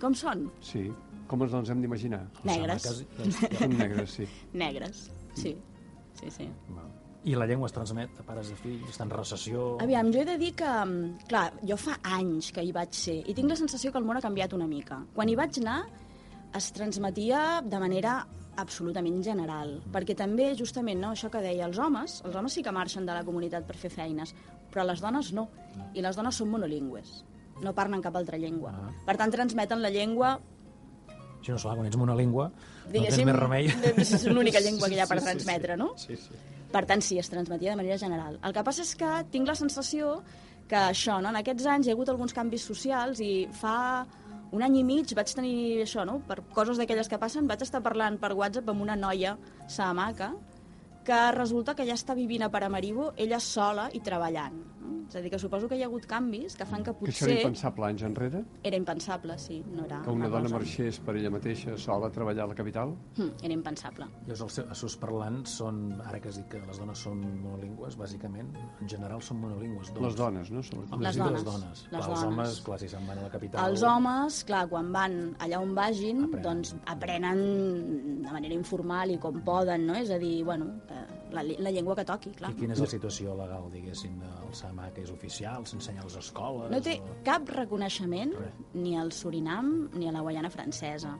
[0.00, 0.46] Com són?
[0.64, 0.86] Sí.
[1.32, 2.26] Com ens doncs hem d'imaginar?
[2.44, 2.84] Negres.
[3.16, 4.26] Doncs, Són negres, sí.
[4.52, 5.06] Negres,
[5.38, 5.54] sí.
[6.18, 6.48] Sí, sí.
[6.68, 6.90] Val.
[7.24, 8.90] I la llengua es transmet a pares de fills?
[8.90, 9.62] Està en recessió?
[9.80, 13.16] Aviam, jo he de dir que, mm, clar, jo fa anys que hi vaig ser
[13.24, 15.00] i tinc la sensació que el món ha canviat una mica.
[15.14, 15.78] Quan hi vaig anar
[16.52, 18.26] es transmetia de manera
[18.60, 22.72] absolutament general, perquè també, justament, no, això que deia, els homes, els homes sí que
[22.72, 24.34] marxen de la comunitat per fer feines,
[24.70, 25.48] però les dones no,
[25.94, 27.24] i les dones són monolingües,
[27.62, 28.74] no parlen cap altra llengua.
[28.74, 28.90] Ah.
[29.06, 30.38] Per tant, transmeten la llengua
[31.42, 32.48] Si no, clar, quan ets monolingüe,
[32.86, 33.68] no tens més remei.
[33.98, 35.92] és l'única llengua que hi ha per Sí, transmetre, no?
[35.98, 36.38] Sí, sí.
[36.72, 38.38] Per tant, sí, es transmetia de manera general.
[38.42, 40.20] El que passa és que tinc la sensació
[40.70, 41.28] que això, no?
[41.28, 44.06] en aquests anys hi ha hagut alguns canvis socials i fa
[44.52, 46.20] un any i mig vaig tenir això, no?
[46.28, 49.36] per coses d'aquelles que passen, vaig estar parlant per WhatsApp amb una noia
[49.68, 50.32] samaca
[51.04, 54.54] que resulta que ja està vivint a Paramaribo ella sola i treballant.
[55.08, 57.26] És a dir, que suposo que hi ha hagut canvis que fan que Que això
[57.26, 57.40] era potser...
[57.42, 58.44] impensable anys enrere?
[58.62, 59.62] Era impensable, sí.
[59.74, 60.54] No era Que una dona cosa.
[60.56, 62.94] marxés per ella mateixa sola a treballar a la capital?
[63.18, 64.06] Hm, era impensable.
[64.26, 67.20] Llavors, els, seus- els seus parlants són, ara que has dit que les dones són
[67.42, 68.48] monolingües, bàsicament,
[68.80, 69.92] en general són monolingües.
[69.92, 70.06] Doncs.
[70.06, 70.62] Les dones, no?
[70.62, 71.00] Sobretot.
[71.00, 71.68] Les sí, dones, Les dones.
[71.82, 72.24] les Clar, els dones.
[72.32, 73.68] homes, clar, si se'n van a la capital...
[73.70, 76.42] Els homes, clar, quan van allà on vagin, Aprenen.
[76.42, 79.94] doncs aprenen de manera informal i com poden, no?
[79.98, 82.50] És a dir, bueno, eh, la, la llengua que toqui, clar.
[82.52, 86.16] I quina és la situació legal, diguéssim, del SAMA, que és oficial, s'ensenya a les
[86.16, 86.70] escoles...
[86.72, 87.18] No té o...
[87.26, 88.58] cap reconeixement Res.
[88.74, 91.18] ni al Surinam ni a la Guaiana francesa.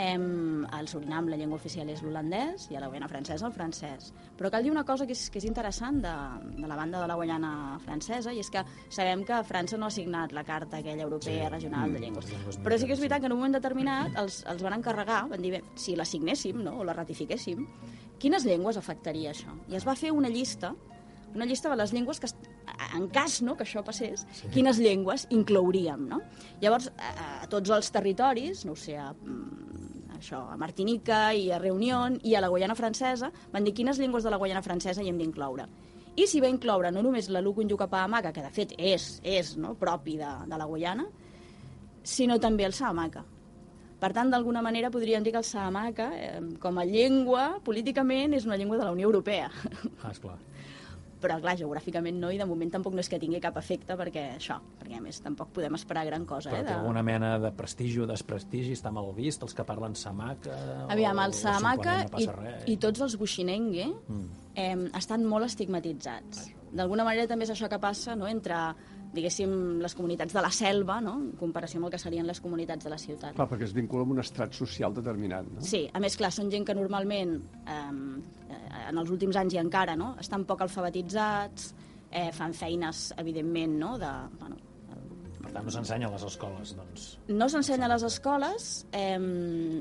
[0.00, 4.12] Em, al Surinam la llengua oficial és l'holandès i a la Guaiana francesa el francès.
[4.38, 6.12] Però cal dir una cosa que és, que és interessant de,
[6.56, 7.50] de la banda de la Guaiana
[7.84, 11.54] francesa i és que sabem que França no ha signat la carta aquella europea Sí.
[11.56, 12.60] regional de Mm, llengües.
[12.64, 15.42] Però sí que és veritat que en un moment determinat els, els van encarregar, van
[15.42, 16.78] dir, bé, si la signéssim no?
[16.80, 17.66] o la ratifiquéssim,
[18.20, 19.52] quines llengües afectaria això?
[19.68, 20.74] I es va fer una llista
[21.32, 22.26] una llista de les llengües que,
[22.96, 24.50] en cas no, que això passés, sí.
[24.54, 26.06] quines llengües inclouríem.
[26.10, 26.20] No?
[26.62, 27.12] Llavors, a,
[27.44, 32.34] a tots els territoris, no sé, a, mm, això, a Martinica i a Reunió i
[32.34, 35.66] a la Guaiana francesa, van dir quines llengües de la Guaiana francesa hi hem d'incloure.
[36.18, 39.74] I s'hi va incloure no només la Luco Yucapahamaca, que de fet és, és no,
[39.78, 41.06] propi de, de la Guaiana,
[42.02, 43.24] sinó també el Salamanca.
[44.00, 48.46] Per tant, d'alguna manera podríem dir que el Salamanca, eh, com a llengua, políticament, és
[48.48, 49.50] una llengua de la Unió Europea.
[50.02, 50.38] Ah, esclar.
[51.20, 54.24] Però clar, geogràficament no, i de moment tampoc no és que tingui cap efecte perquè
[54.36, 56.50] això, perquè a més tampoc podem esperar gran cosa.
[56.50, 56.78] Però Eh, té de...
[56.78, 58.72] alguna mena de prestigi o desprestigi?
[58.72, 60.56] Està mal vist, els que parlen samaca?
[60.88, 62.64] Aviam, el simplement no i, res?
[62.66, 64.26] i tots els buixinengue Mm.
[64.54, 66.48] eh, estan molt estigmatitzats.
[66.72, 68.54] D'alguna manera també és això que passa no, entre,
[69.14, 72.86] diguéssim, les comunitats de la selva, no, en comparació amb el que serien les comunitats
[72.86, 73.34] de la ciutat.
[73.34, 75.64] Clar, perquè es vincula amb un estrat social determinat, no?
[75.66, 78.56] Sí, a més, clar, són gent que normalment, eh,
[78.88, 81.72] en els últims anys i encara, no?, estan poc alfabetitzats,
[82.10, 84.66] eh, fan feines, evidentment, no?, de, bueno,
[85.40, 87.04] Per tant, no s'ensenya a les escoles, doncs.
[87.32, 88.66] no s'ensenya a les escoles.
[88.92, 89.16] Eh,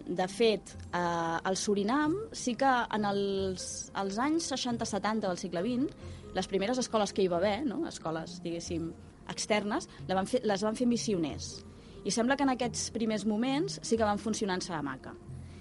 [0.08, 1.02] de fet, eh,
[1.44, 7.14] al Surinam sí que en els, els anys 60-70 del segle XX, les primeres escoles
[7.14, 7.84] que hi va haver, no?
[7.90, 8.90] escoles, diguéssim,
[9.30, 11.60] externes, la van fer, les van fer missioners.
[12.06, 15.16] I sembla que en aquests primers moments sí que van funcionar en Salamanca.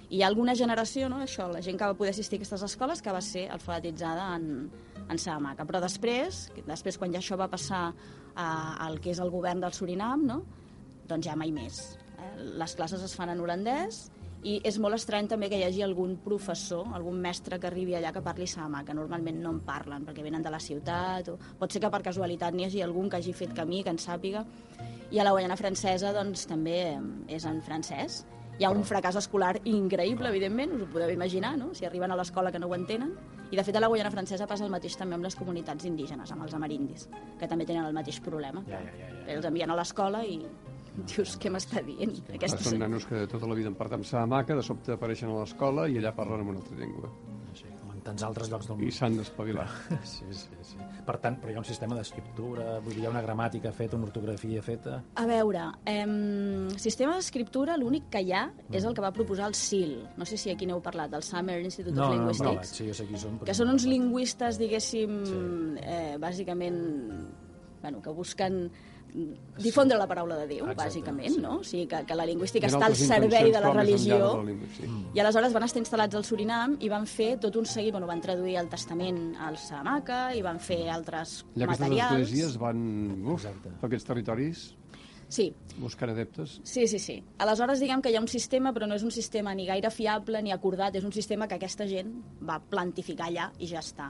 [0.08, 2.62] I hi ha alguna generació, no, això, la gent que va poder assistir a aquestes
[2.64, 4.70] escoles que va ser alfabetitzada en,
[5.04, 5.66] en Salamanca.
[5.68, 8.48] Però després, després quan ja això va passar a,
[8.86, 10.42] al que és el govern del Surinam, no?
[11.08, 11.80] doncs ja mai més.
[12.16, 12.30] Eh?
[12.60, 14.06] Les classes es fan en holandès
[14.46, 18.12] i és molt estrany també que hi hagi algun professor, algun mestre que arribi allà
[18.14, 21.72] que parli sama, que normalment no en parlen perquè venen de la ciutat, o pot
[21.72, 24.44] ser que per casualitat n'hi hagi algun que hagi fet camí, que en sàpiga.
[25.10, 26.78] I a la Guaiana Francesa doncs, també
[27.26, 28.22] és en francès.
[28.58, 31.72] Hi ha un fracàs escolar increïble, evidentment, us ho podeu imaginar, no?
[31.74, 33.12] si arriben a l'escola que no ho entenen.
[33.50, 36.30] I, de fet, a la Guaiana Francesa passa el mateix també amb les comunitats indígenes,
[36.34, 37.06] amb els amerindis,
[37.40, 38.62] que també tenen el mateix problema.
[38.68, 39.22] Ja, ja, ja, ja.
[39.36, 40.42] Els envien a l'escola i
[41.10, 42.14] dius, què m'està dient?
[42.34, 42.58] Aquesta...
[42.70, 45.88] Són nanos que tota la vida han parlat amb Salamanca, de sobte apareixen a l'escola
[45.88, 47.10] i allà parlen en una altra llengua.
[47.54, 48.92] Sí, com en tants altres llocs del I món.
[48.98, 49.66] s'han d'espavilar.
[50.04, 50.76] Sí, sí, sí.
[51.08, 53.96] Per tant, però hi ha un sistema d'escriptura, vull dir, hi ha una gramàtica feta,
[53.96, 54.98] una ortografia feta...
[55.16, 59.56] A veure, em, sistema d'escriptura, l'únic que hi ha és el que va proposar el
[59.56, 59.94] SIL.
[60.20, 62.74] No sé si aquí n'heu parlat, del Summer Institute No, of no, no, Linguistics.
[62.76, 63.38] sí, jo sé qui són.
[63.40, 65.16] que no- són uns lingüistes, diguéssim,
[65.80, 66.78] eh, bàsicament,
[67.80, 68.66] bueno, que busquen
[69.58, 71.40] difondre la paraula de Déu, Exacte, bàsicament, sí.
[71.42, 71.58] no?
[71.60, 74.90] O sigui, que, que la lingüística està al servei de la religió, de la sí.
[75.14, 78.20] i aleshores van estar instal·lats al Surinam i van fer tot un seguit, bueno, van
[78.24, 82.12] traduir el testament al Salamanca i van fer altres I aquestes materials.
[82.20, 82.84] esglésies van
[83.24, 83.74] uf, Exacte.
[83.88, 84.68] aquests territoris
[85.28, 86.60] Sí, buscant adeptes.
[86.64, 87.18] Sí, sí, sí.
[87.38, 90.40] Aleshores, diguem que hi ha un sistema, però no és un sistema ni gaire fiable
[90.42, 94.08] ni acordat, és un sistema que aquesta gent va plantificar allà i ja està.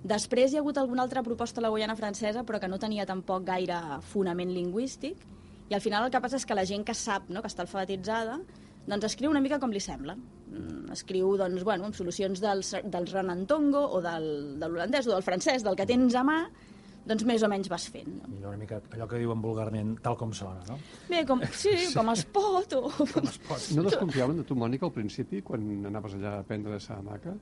[0.00, 3.04] Després hi ha hagut alguna altra proposta a la Guaiana francesa, però que no tenia
[3.06, 3.80] tampoc gaire
[4.12, 5.26] fonament lingüístic,
[5.70, 7.62] i al final el que passa és que la gent que sap, no, que està
[7.66, 8.40] alfabetitzada,
[8.88, 10.16] doncs escriu una mica com li sembla.
[10.16, 14.26] Mm, Escriu, doncs, bueno, amb solucions del, del renantongo o del,
[14.58, 16.40] de l'holandès o del francès, del que tens a mà,
[17.06, 18.10] doncs més o menys vas fent.
[18.16, 18.32] No?
[18.34, 20.80] I una mica allò que diuen vulgarment, tal com sona, no?
[21.08, 22.90] Bé, com, sí, com es pot, o...
[23.76, 27.36] No desconfiaven de tu, Mònica, al principi, quan anaves allà a aprendre a Salamanca,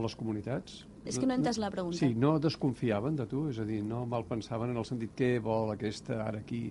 [0.00, 0.82] a les comunitats?
[1.04, 1.98] És que no he entès la pregunta.
[1.98, 3.46] Sí, no desconfiaven de tu?
[3.50, 6.68] És a dir, no mal pensaven en el sentit què vol aquesta ara aquí?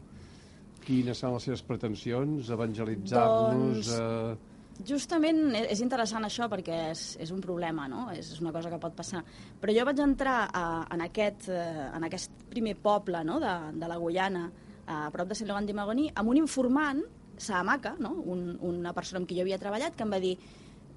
[0.81, 2.49] Quines són les seves pretensions?
[2.55, 3.91] Evangelitzar-nos?
[3.91, 4.47] Doncs- Eh...
[4.87, 8.07] Justament és és interessant això perquè és, és un problema, no?
[8.15, 9.21] és, una cosa que pot passar.
[9.61, 13.37] Però jo vaig entrar a, en, aquest, eh, en aquest primer poble no?
[13.43, 14.47] de, de la Guyana,
[14.87, 17.03] a prop de Sant Logan de Magoni, amb un informant,
[17.37, 18.15] Saamaca, no?
[18.25, 20.35] un, una persona amb qui jo havia treballat, que em va dir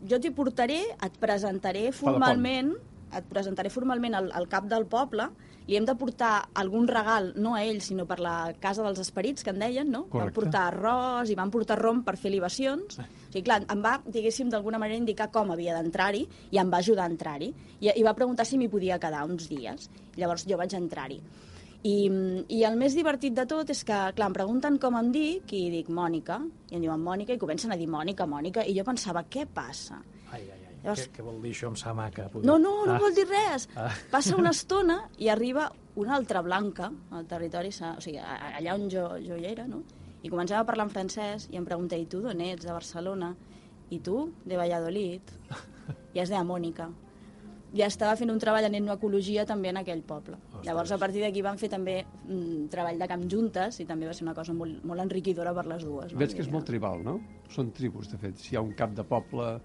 [0.09, 2.75] jo t'hi portaré, et presentaré formalment
[3.14, 5.29] et presentaré formalment al, al cap del poble,
[5.69, 9.45] li hem de portar algun regal, no a ell, sinó per la Casa dels Esperits,
[9.45, 10.05] que en deien, no?
[10.05, 10.37] Van Correcte.
[10.40, 12.99] portar arròs i van portar rom per fer libacions.
[12.99, 16.83] O sigui, clar, em va, diguéssim, d'alguna manera indicar com havia d'entrar-hi i em va
[16.85, 17.53] ajudar a entrar-hi.
[17.81, 19.88] I, I va preguntar si m'hi podia quedar uns dies.
[20.21, 21.23] Llavors jo vaig entrar-hi.
[21.85, 21.94] I,
[22.49, 25.66] I el més divertit de tot és que, clar, em pregunten com em dic i
[25.73, 26.38] dic Mònica,
[26.70, 29.99] i em diuen Mònica i comencen a dir Mònica, Mònica, i jo pensava, què passa?
[30.33, 30.61] Ai, ai, ai.
[30.85, 32.27] Llavors- Què, què vol dir això amb sa maca?
[32.33, 32.47] Poder?
[32.49, 32.99] No, no, no Ah.
[32.99, 33.68] vol dir res.
[33.77, 33.90] Ah.
[34.11, 39.05] Passa una estona i arriba una altra blanca al territori, o sigui, allà on jo,
[39.20, 39.83] jo hi era, no?
[40.25, 42.64] I comencem a parlar en francès i em pregunta, i tu d'on ets?
[42.64, 43.35] De Barcelona.
[43.90, 44.33] I tu?
[44.44, 45.20] De Valladolid.
[46.14, 46.88] I es deia Mònica.
[47.75, 50.37] Ja estava fent un treball en etnoecologia també en aquell poble.
[50.39, 50.67] Ostres.
[50.69, 54.15] Llavors, a partir d'aquí van fer també mm, treball de camp juntes i també va
[54.15, 56.13] ser una cosa molt, molt enriquidora per les dues.
[56.13, 56.21] no?
[56.21, 57.17] Veig que és molt tribal, no?
[57.51, 58.39] Són tribus, de fet.
[58.39, 59.57] Si hi ha un cap de poble,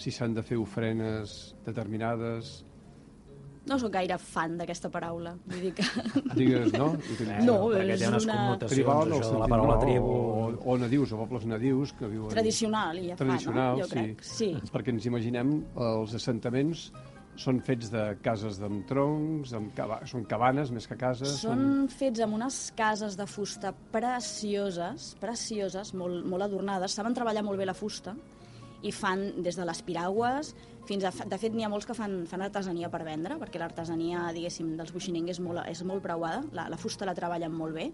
[0.00, 2.62] si s'han de fer ofrenes determinades...
[3.68, 5.34] No sóc gaire fan d'aquesta paraula.
[5.44, 5.84] Vull dir que...
[6.40, 6.94] Digues, no?
[7.44, 10.14] No, perquè és té unes una- connotacions, Tribal, això de la paraula no, tribu...
[10.16, 12.32] o, o nadius, o pobles nadius que viuen...
[12.32, 13.84] Tradicional, i ja Tradicional, fa, no?
[13.84, 13.98] Jo sí.
[13.98, 14.50] crec, sí.
[14.72, 15.52] Perquè ens imaginem
[15.90, 16.88] els assentaments
[17.38, 20.00] són fets de cases amb troncs, amb cava...
[20.10, 21.36] són cabanes més que cases.
[21.44, 26.96] Són fets amb unes cases de fusta precioses, precioses, molt, molt adornades.
[26.98, 28.16] Saben treballar molt bé la fusta
[28.82, 30.52] i fan des de les piragües
[30.88, 31.12] fins a...
[31.30, 34.94] De fet, n'hi ha molts que fan, fan artesania per vendre, perquè l'artesania, diguéssim, dels
[34.94, 36.42] buixinencs és molt, és molt preuada.
[36.56, 37.90] La, la fusta la treballen molt bé.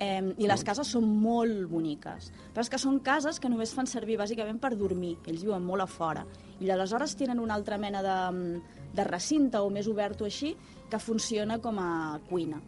[0.00, 2.30] Eh, I les cases són molt boniques.
[2.54, 5.18] Però és que són cases que només fan servir bàsicament per dormir.
[5.28, 6.24] Ells viuen molt a fora.
[6.60, 8.60] I aleshores tenen una altra mena de,
[8.92, 10.54] de recinte o més obert o així
[10.90, 12.60] que funciona com a cuina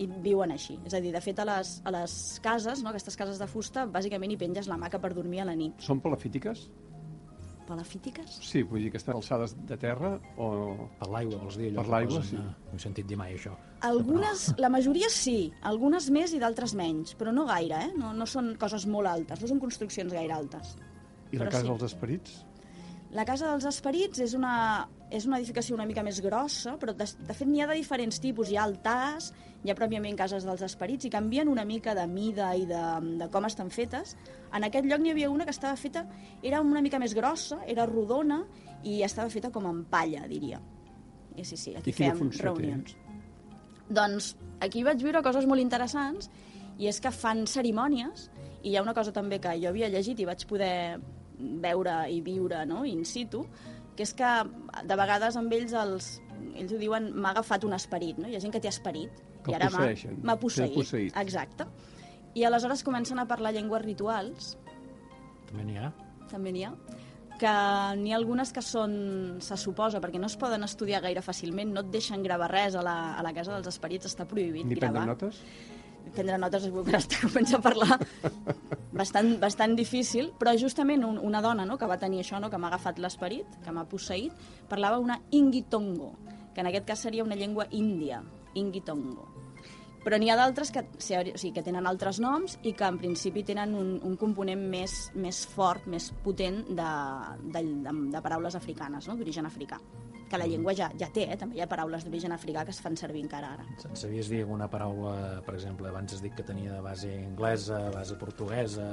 [0.00, 0.78] i viuen així.
[0.88, 2.12] És a dir, de fet, a les, a les
[2.42, 5.56] cases, no, aquestes cases de fusta, bàsicament hi penges la maca per dormir a la
[5.58, 5.76] nit.
[5.84, 6.70] Són palafítiques?
[7.68, 8.38] Palafítiques?
[8.42, 10.88] Sí, vull dir que estan alçades de terra o...
[10.98, 11.68] Per l'aigua, vols dir?
[11.76, 12.38] Per l'aigua, sí.
[12.40, 13.52] ah, No he sentit dir mai això.
[13.86, 17.92] Algunes, la majoria sí, algunes més i d'altres menys, però no gaire, eh?
[18.00, 20.74] No, no són coses molt altes, no són construccions gaire altes.
[21.30, 21.70] I la Però casa sí.
[21.70, 22.40] dels esperits?
[23.10, 27.08] La Casa dels Esperits és una, és una edificació una mica més grossa, però de,
[27.26, 28.52] de fet n'hi ha de diferents tipus.
[28.52, 29.32] Hi ha altars,
[29.64, 32.82] hi ha pròpiament cases dels esperits, i canvien una mica de mida i de,
[33.18, 34.14] de com estan fetes.
[34.54, 36.04] En aquest lloc n'hi havia una que estava feta,
[36.46, 38.44] era una mica més grossa, era rodona,
[38.86, 40.62] i estava feta com en palla, diria.
[41.34, 42.48] I sí, sí, aquí I fèiem funció té?
[42.48, 42.94] reunions.
[43.90, 46.30] Doncs aquí vaig viure coses molt interessants,
[46.78, 48.30] i és que fan cerimònies,
[48.62, 51.00] i hi ha una cosa també que jo havia llegit i vaig poder
[51.62, 52.84] veure i viure no?
[52.84, 53.44] in situ,
[53.96, 54.30] que és que
[54.86, 56.10] de vegades amb ells els,
[56.54, 58.28] ells ho diuen m'ha agafat un esperit, no?
[58.28, 59.10] hi ha gent que té esperit
[59.44, 60.74] Que i ara m'ha posseït.
[60.74, 61.16] posseït.
[61.16, 61.64] Exacte.
[62.34, 64.56] I aleshores comencen a parlar llengües rituals,
[65.48, 65.92] També n'hi ha.
[66.30, 66.74] també n'hi ha,
[67.40, 67.52] que
[67.98, 68.92] n'hi ha algunes que són,
[69.40, 72.82] se suposa, perquè no es poden estudiar gaire fàcilment, no et deixen gravar res a
[72.84, 75.40] la, a la casa dels esperits, està prohibit Ni prendre gravar notes?
[76.14, 77.98] Prendre notes es que està comença a parlar
[78.92, 82.58] bastant, bastant difícil, però justament un, una dona no, que va tenir això, no, que
[82.58, 84.34] m'ha agafat l'esperit, que m'ha posseït,
[84.68, 86.14] parlava una ingitongo,
[86.54, 88.22] que en aquest cas seria una llengua índia,
[88.54, 89.28] ingitongo.
[90.00, 93.42] Però n'hi ha d'altres que, o sigui, que tenen altres noms i que en principi
[93.44, 96.92] tenen un, un component més, més fort, més potent de,
[97.52, 99.18] de, de, de paraules africanes, no?
[99.20, 99.76] d'origen africà.
[100.30, 101.36] Que la llengua ja, ja té, eh?
[101.36, 103.64] també hi ha paraules d'origen africà que es fan servir encara ara.
[103.88, 107.80] En sabies dir alguna paraula, per exemple, abans has dit que tenia de base anglesa,
[107.90, 108.86] base portuguesa,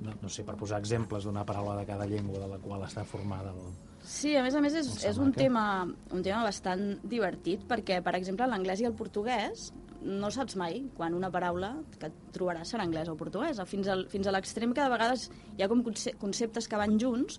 [0.00, 3.04] no, no sé, per posar exemples d'una paraula de cada llengua de la qual està
[3.04, 3.68] formada el...
[4.02, 8.16] Sí, a més a més és, és un, tema, un tema bastant divertit perquè, per
[8.18, 9.68] exemple, l'anglès i el portuguès
[10.02, 13.62] no saps mai quan una paraula que et trobaràs serà anglès o portuguesa.
[13.68, 16.96] Fins, al, fins a l'extrem que de vegades hi ha com conce- conceptes que van
[16.98, 17.38] junts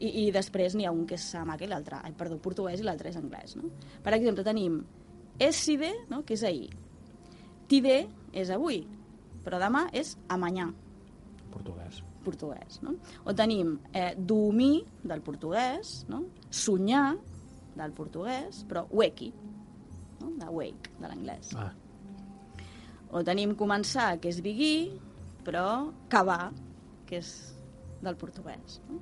[0.00, 2.86] i, i després n'hi ha un que és samaca i l'altre, ai, perdó, portuguès i
[2.86, 3.56] l'altre és anglès.
[3.56, 3.70] No?
[4.04, 4.80] Per exemple, tenim
[5.38, 6.22] esside, no?
[6.24, 6.68] que és ahir.
[7.68, 8.02] Tide
[8.36, 8.82] és avui,
[9.44, 10.68] però demà és amanyà
[11.52, 12.02] portuguès.
[12.24, 12.80] portuguès.
[12.84, 12.96] No?
[13.24, 16.24] O tenim eh, dormir, del portuguès, no?
[16.50, 17.16] sonyar,
[17.76, 19.32] del portuguès, però weki,
[20.20, 20.30] no?
[20.40, 21.52] de wake, de l'anglès.
[21.56, 21.72] Ah,
[23.14, 24.98] O tenim començar, que és begir,
[25.46, 26.50] però cavar,
[27.06, 27.28] que és
[28.02, 28.80] del portuguès.
[28.90, 28.98] No?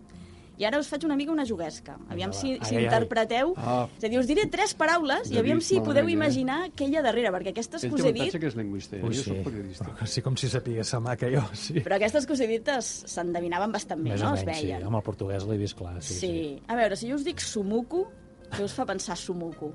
[0.59, 1.97] I ara us faig una mica una juguesca.
[2.15, 2.85] Aviam si, Ai, si ai, ai.
[2.87, 3.55] interpreteu...
[3.59, 3.89] Ah.
[3.99, 6.13] És a dir, us diré tres paraules i aviam si podeu eh?
[6.15, 8.37] imaginar què hi ha darrere, perquè aquestes que us he dit...
[8.39, 9.03] que és lingüista, eh?
[9.03, 9.31] ui, jo sí.
[9.33, 9.89] soc periodista.
[9.91, 11.81] Però sí com si sapigués samaca jo, sí.
[11.83, 14.31] Però aquestes que us he dit s'endevinaven bastant bé, Més no?
[14.31, 14.69] o Es menys, sí.
[14.71, 14.87] veien.
[14.87, 16.21] Amb el portuguès l'he vist clar, sí.
[16.21, 16.53] Sí, sí.
[16.71, 18.05] A veure, si jo us dic sumuku,
[18.53, 19.73] què us fa pensar sumuku?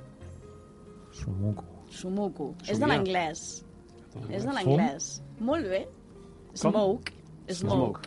[1.12, 1.26] sí.
[1.26, 1.66] Sumuco.
[1.90, 2.54] Sumuku.
[2.70, 3.42] És de l'anglès.
[4.30, 5.10] És de l'anglès.
[5.42, 5.84] Molt bé.
[6.54, 7.12] Smoke.
[7.50, 7.60] Smoke.
[7.60, 8.02] Smoke.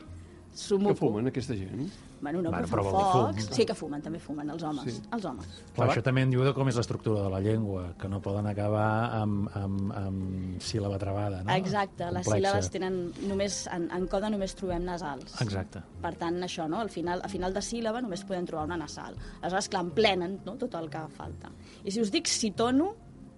[0.53, 0.95] Que Sumuku.
[1.01, 1.89] fumen aquesta gent?
[2.23, 3.23] Bueno, no, Bueno, però fan dir fum.
[3.27, 3.49] focs.
[3.57, 4.85] Sí que fumen, també fumen, els homes.
[4.95, 5.03] Sí.
[5.13, 5.47] Els homes.
[5.75, 8.47] Clar, això també en diu de com és l'estructura de la llengua, que no poden
[8.47, 11.53] acabar amb, amb, amb síl·laba travada, no?
[11.57, 12.37] Exacte, les Complexa.
[12.39, 15.35] síl·labes tenen només, en, en coda només trobem nasals.
[15.43, 15.83] Exacte.
[16.01, 16.79] Per tant, això, no?
[16.81, 19.17] Al final, a final de síl·laba només podem trobar una nasal.
[19.41, 20.55] Aleshores, clar, emplenen no?
[20.63, 21.51] tot el que falta.
[21.83, 22.93] I si us dic citono,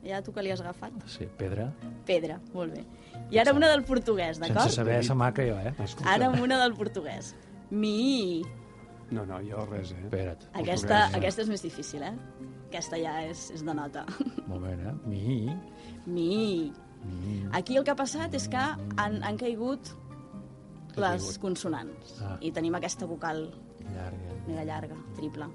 [0.04, 0.92] ja tu que li has agafat?
[1.08, 1.70] Sí, pedra.
[2.04, 2.84] Pedra, molt bé.
[3.30, 4.70] I ara una del portuguès, Sense d'acord?
[4.70, 5.72] saber samaca jo, eh?
[5.82, 7.34] Escolta, Ara una del portuguès.
[7.70, 8.42] Mi.
[9.10, 10.00] No, no, jo res, eh?
[10.06, 11.16] Espera't, Aquesta, Portuguès.
[11.18, 12.14] aquesta és més difícil, eh?
[12.68, 14.06] Aquesta ja és, és de nota.
[14.44, 14.94] un moment, eh?
[15.06, 15.50] Mi,
[16.06, 16.72] Mi.
[17.04, 17.36] mi.
[17.52, 18.56] Aquí el que ha passat és que
[18.96, 19.92] han, han caigut
[20.96, 21.40] ha les caigut?
[21.42, 22.16] consonants.
[22.24, 22.36] Ah.
[22.40, 23.44] I tenim aquesta vocal
[23.92, 24.34] Llarga.
[24.48, 25.46] mega llarga, triple.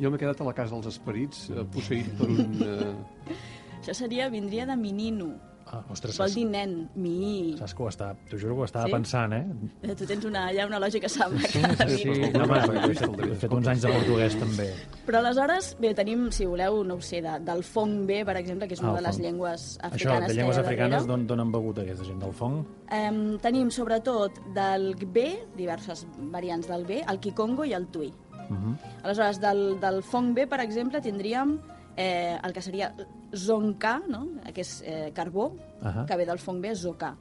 [0.00, 2.62] Jo m'he quedat a la casa dels esperits, eh, posseït per un...
[2.64, 3.34] Eh,
[3.84, 5.34] Això seria, vindria de menino.
[5.66, 7.54] Ah, ostres, Vol dir nen, mi.
[7.58, 8.14] saps que ho estava...
[8.30, 8.92] T'ho juro que ho estava Sí?
[8.92, 9.46] pensant, eh?
[9.82, 11.40] Eh, Tu tens una, ja una lògica sembla.
[11.48, 14.66] Sí, Escolta, no, home, escolta, he fet, he fet uns anys de portuguès, també.
[15.06, 18.68] Però aleshores, bé, tenim, si voleu, no ho sé, de, del fong B, per exemple,
[18.68, 21.52] que és una Ah, de les llengües Això, africanes de llengües africanes, d'on d'on han
[21.52, 22.20] begut aquesta gent?
[22.20, 22.60] Del fong?
[22.90, 28.12] Em, tenim sobretot del B, diverses variants del B, el Kikongo i el Tui.
[28.50, 28.76] Uh -huh.
[29.02, 31.58] Aleshores, del, del Fong B, per exemple, tindríem
[31.96, 32.94] eh, el que seria
[33.34, 34.28] Zonka, no?
[34.54, 36.06] que és eh, carbó, Ahà.
[36.06, 37.14] que ve del Fong B, Zoka.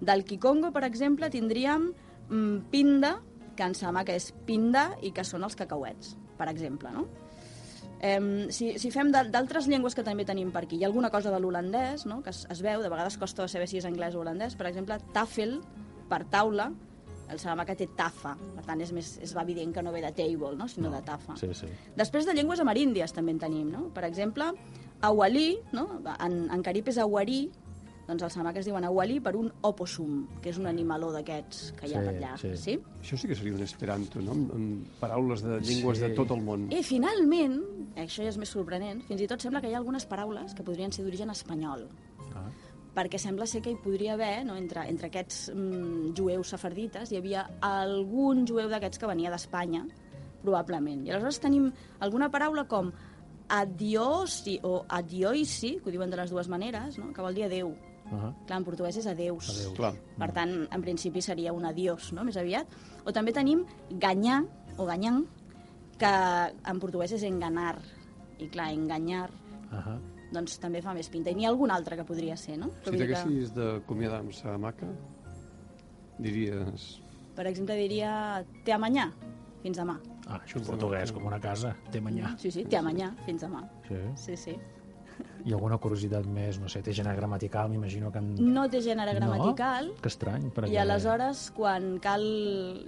[0.00, 1.92] Del Kikongo, per exemple, tindríem
[2.28, 3.20] mm, Pinda,
[3.56, 7.06] que en sama que és Pinda i que són els cacauets, per exemple, no?
[8.04, 11.08] Eh, si, si fem d'al- d'altres llengües que també tenim per aquí, hi ha alguna
[11.10, 12.18] cosa de l'holandès, no?
[12.22, 14.98] que es, es veu, de vegades costa saber si és anglès o holandès, per exemple,
[15.14, 15.60] tafel,
[16.10, 16.72] per taula,
[17.34, 20.54] el Salamanca té tafa, per tant és, més, és evident que no ve de table,
[20.56, 20.68] no?
[20.70, 21.36] sinó de tafa.
[21.40, 21.66] Sí, sí.
[21.98, 23.88] Després de llengües ameríndies també en tenim, no?
[23.94, 24.52] Per exemple,
[25.04, 25.88] Awalí, no?
[26.20, 27.42] en, en carib és Awarí,
[28.04, 31.94] doncs els samaques diuen Awalí per un opossum, que és un animaló d'aquests que hi
[31.96, 32.32] ha Sí, per allà.
[32.40, 32.50] sí.
[32.60, 32.74] sí?
[33.00, 34.32] això sí que seria un esperanto, no?
[34.36, 36.04] Amb, amb paraules de llengües Sí.
[36.04, 36.66] de tot el món.
[36.72, 37.58] I finalment,
[37.96, 40.62] això ja és més sorprenent, fins i tot sembla que hi ha algunes paraules que
[40.62, 41.86] podrien ser d'origen espanyol.
[42.94, 47.18] Perquè sembla ser que hi podria haver, no, entre, entre aquests mm, jueus safardites, hi
[47.18, 49.82] havia algun jueu d'aquests que venia d'Espanya,
[50.44, 51.02] probablement.
[51.06, 51.70] I aleshores tenim
[52.04, 52.92] alguna paraula com
[53.54, 57.10] adiosi o adioisi, que ho diuen de les dues maneres, no?
[57.12, 57.74] que vol dir adeu.
[58.04, 58.32] Uh -huh.
[58.46, 59.48] Clar, en portuguès és adeus.
[59.48, 59.74] Adeus.
[59.74, 59.94] Clar.
[60.18, 62.66] Per tant, en principi seria un adiós, no?, més aviat.
[63.04, 64.44] O també tenim ganyar,
[64.76, 65.26] o ganyant,
[65.98, 66.06] que
[66.70, 67.78] en portuguès és enganar.
[68.38, 69.30] I clar, enganyar,
[69.74, 69.98] Uh -huh.
[70.34, 71.32] Doncs també fa més pinta.
[71.32, 72.72] I n'hi ha algun altre que podria ser, no?
[72.74, 74.90] Si Però vull dir que, t'haguessis d'acomiadar amb sa maca,
[76.18, 76.90] diries...
[77.34, 79.08] per exemple, diria te amanyà,
[79.64, 79.98] fins demà.
[80.28, 81.74] Ah, això en portuguès, com una casa.
[81.92, 82.36] Té manyà.
[82.40, 83.64] Sí, sí, te amanyà, fins demà.
[83.88, 84.00] Sí.
[84.26, 84.54] Sí, sí.
[85.44, 88.22] I alguna curiositat més, no sé, té gènere gramatical, m'imagino que...
[88.22, 88.54] En...
[88.54, 89.98] No té gènere gramatical, No?
[90.00, 90.72] Que estrany, perquè...
[90.72, 92.24] I aleshores, quan cal,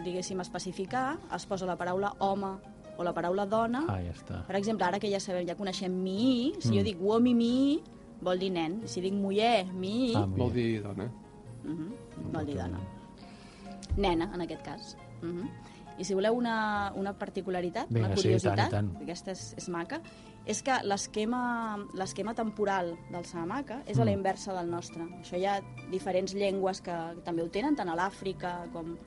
[0.00, 2.54] diguéssim, especificar, es posa la paraula home
[2.98, 3.84] o la paraula dona.
[3.88, 4.44] Ah, ja està.
[4.46, 6.74] Per exemple, ara que ja sabem, ja coneixem mi, si Mm.
[6.78, 7.82] jo dic uomi mi,
[8.20, 8.82] vol dir nen.
[8.88, 11.10] Si dic muller mi, Ah, Vol dir dona.
[12.32, 12.80] vol dir dona.
[13.96, 14.96] Nena, en aquest cas.
[15.22, 15.48] Uh -huh.
[15.98, 18.96] I si voleu una, una particularitat, Vinga, una sí, i tant, curiositat, tant.
[19.02, 20.00] aquesta és, és maca,
[20.44, 24.04] és que l'esquema l'esquema temporal del Samamaca és a Mm.
[24.04, 25.02] la inversa del nostre.
[25.22, 26.92] Això hi ha diferents llengües que
[27.24, 28.98] també ho tenen, tant a l'Àfrica com...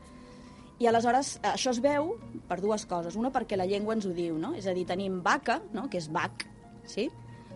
[0.80, 2.14] I aleshores això es veu
[2.48, 3.18] per dues coses.
[3.20, 4.54] Una perquè la llengua ens ho diu, no?
[4.56, 5.90] És a dir, tenim vaca, no?
[5.92, 6.46] que és bac,
[6.88, 7.10] sí?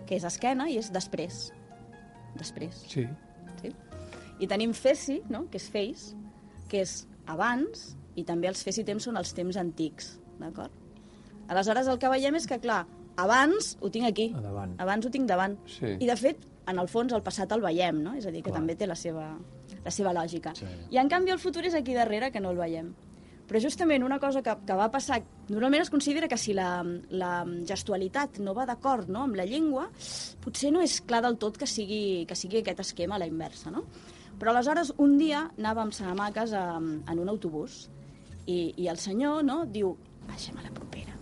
[0.06, 1.46] que és esquena i és després.
[2.36, 2.82] Després.
[2.92, 3.06] Sí.
[3.62, 3.72] Sí?
[4.44, 5.46] I tenim feci, no?
[5.50, 6.18] que és face,
[6.68, 6.98] que és
[7.32, 10.74] abans, i també els feci temps són els temps antics, d'acord?
[11.48, 12.82] Aleshores el que veiem és que, clar,
[13.20, 14.76] abans ho tinc aquí, A davant.
[14.82, 15.56] abans ho tinc davant.
[15.70, 15.96] Sí.
[16.00, 18.14] I, de fet, en el fons, el passat el veiem, no?
[18.20, 18.60] És a dir, que Clar.
[18.62, 19.30] també té la seva,
[19.84, 20.54] la seva lògica.
[20.56, 20.68] Sí.
[20.92, 22.94] I, en canvi, el futur és aquí darrere, que no el veiem.
[23.48, 25.20] Però justament una cosa que, que va passar...
[25.50, 27.32] Normalment es considera que si la, la
[27.68, 29.90] gestualitat no va d'acord no, amb la llengua,
[30.44, 33.74] potser no és clar del tot que sigui, que sigui aquest esquema a la inversa,
[33.74, 33.84] no?
[34.40, 37.84] Però aleshores, un dia anàvem a Sanamaques en un autobús
[38.48, 39.94] i, i el senyor no, diu,
[40.28, 41.14] baixem a la propera.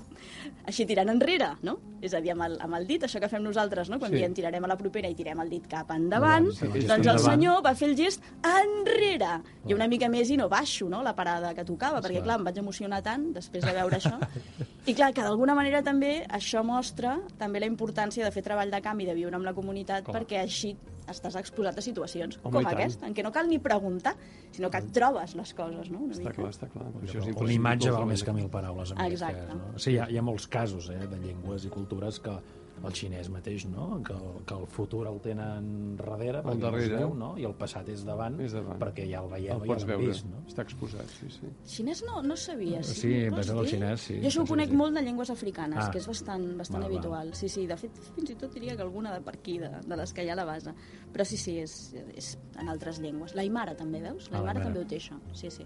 [0.70, 1.80] Així tirant enrere, no?
[2.02, 4.00] És a dir, amb el, amb el dit, això que fem nosaltres, no?
[4.00, 4.18] Quan Sí.
[4.18, 4.22] sí.
[4.24, 7.20] diem tirarem a la propera i tirem el dit cap endavant, sí, doncs el endavant.
[7.26, 9.42] senyor va fer el gest enrere.
[9.68, 12.46] I una mica més i no baixo, no?, la parada que tocava, perquè, clar, em
[12.48, 14.18] vaig emocionar tant després de veure això.
[14.90, 18.82] I, clar, que d'alguna manera també això mostra també la importància de fer treball de
[18.82, 20.16] canvi, de viure amb la comunitat, Clar.
[20.24, 20.76] perquè així
[21.12, 24.14] estàs exposat a situacions Home, com i aquesta, en què no cal ni preguntar,
[24.54, 26.34] sinó que et trobes les coses, no?, una Està mica.
[26.38, 26.86] clar, està clar.
[27.04, 28.94] Això és Una imatge val més que mil paraules.
[28.98, 29.46] Exacte.
[29.48, 29.78] Cas, no?
[29.82, 32.40] Sí, hi ha, hi ha molts casos eh, de llengües i cultures que
[32.82, 34.02] el xinès mateix, no?
[34.02, 36.86] que, el, que el futur el tenen darrere, perquè no darrere.
[36.86, 37.38] es veu, no?
[37.38, 38.80] i el passat és davant, És davant.
[38.82, 40.26] perquè ja el veiem, El ja pots l'hem veure, vist.
[40.26, 40.40] No?
[40.48, 41.52] està exposat, sí, sí.
[41.76, 42.82] Xinès no, no sabia.
[42.82, 44.18] Sí, Sí, Vols pensa el xinès, sí.
[44.24, 44.76] Jo això ho conec sí.
[44.76, 45.92] molt de llengües africanes, Ah.
[45.92, 46.98] que és bastant, bastant Val, val.
[46.98, 47.36] habitual.
[47.36, 49.96] Sí, sí, de fet, fins i tot diria que alguna de per aquí, de, de
[49.98, 50.74] les que hi ha a la base.
[51.14, 53.36] Però sí, sí, és, és en altres llengües.
[53.36, 54.26] L'aimara també, veus?
[54.32, 54.66] Ah, L'aimara l'aimara.
[54.74, 55.20] també ho té, això.
[55.34, 55.66] Sí, sí.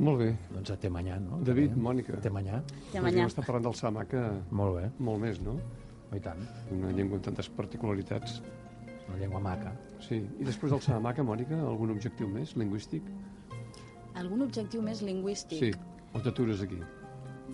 [0.00, 0.30] Molt bé.
[0.54, 1.42] Doncs a Temanyà, no?
[1.44, 1.84] David, També.
[1.84, 2.20] Mònica.
[2.24, 2.62] Temanyà,
[2.94, 5.58] Ja Podríem estar parlant del Samaca molt bé, molt més, no?
[6.10, 6.40] oh, i tant.
[6.72, 8.40] Una llengua amb tantes particularitats.
[9.08, 9.74] Una llengua maca.
[10.00, 10.22] Sí.
[10.40, 13.12] I després del Samaca, Mònica, algun objectiu més lingüístic?
[14.14, 15.60] Algun objectiu més lingüístic?
[15.60, 16.00] Sí.
[16.14, 16.80] O t'atures aquí?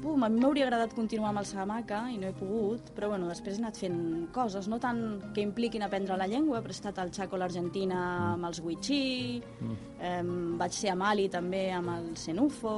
[0.07, 3.27] Bum, a mi m'hauria agradat continuar amb el Salamanca i no he pogut, però bueno,
[3.27, 3.97] després he anat fent
[4.35, 5.01] coses, no tant
[5.35, 7.99] que impliquin aprendre la llengua, però he estat al Chaco, a l'Argentina,
[8.37, 10.55] amb els Wichí, mm.
[10.63, 12.77] vaig ser a Mali també amb el Senufo,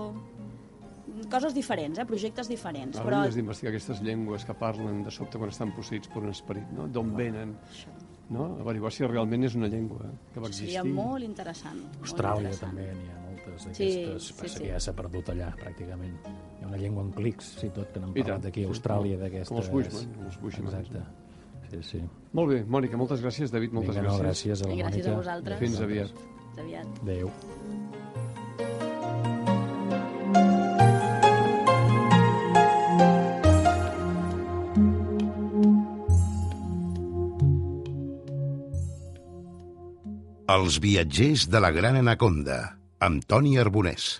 [1.28, 2.08] coses diferents, eh?
[2.08, 2.96] projectes diferents.
[2.96, 3.20] Ara però...
[3.22, 6.88] hauries d'investigar aquestes llengües que parlen de sobte quan estan posseïts per un esperit, no?
[6.88, 7.92] D'on venen, Això,
[8.32, 8.50] no?
[8.64, 10.78] Averiguar si realment és una llengua que va existir.
[10.78, 11.80] seria molt interessant.
[11.84, 12.76] molt Austràlia interessant.
[12.76, 14.22] també n'hi ha moltes Sí, d'aquestes.
[14.28, 14.62] sí, Passa sí.
[14.64, 16.16] que ja s'ha perdut allà, pràcticament.
[16.58, 18.66] Hi ha una llengua en clics, sí, tot, que n'han I parlat tant, aquí a
[18.66, 18.72] sí.
[18.74, 19.58] Austràlia, Com d'aquestes...
[19.58, 20.74] els Bushman, els Bushman.
[20.74, 21.02] Exacte.
[21.70, 22.02] Sí, sí.
[22.32, 23.50] Molt bé, Mònica, moltes gràcies.
[23.52, 24.46] David, moltes Vinga, no, gràcies.
[24.48, 25.12] gràcies a la I gràcies Mònica.
[25.12, 25.58] a vosaltres.
[25.58, 26.08] Fins aviat.
[26.16, 26.86] Fins aviat.
[27.02, 27.32] Adéu.
[40.48, 44.10] Els viatgers de la Gran Anaconda, amb Toni Arbonès.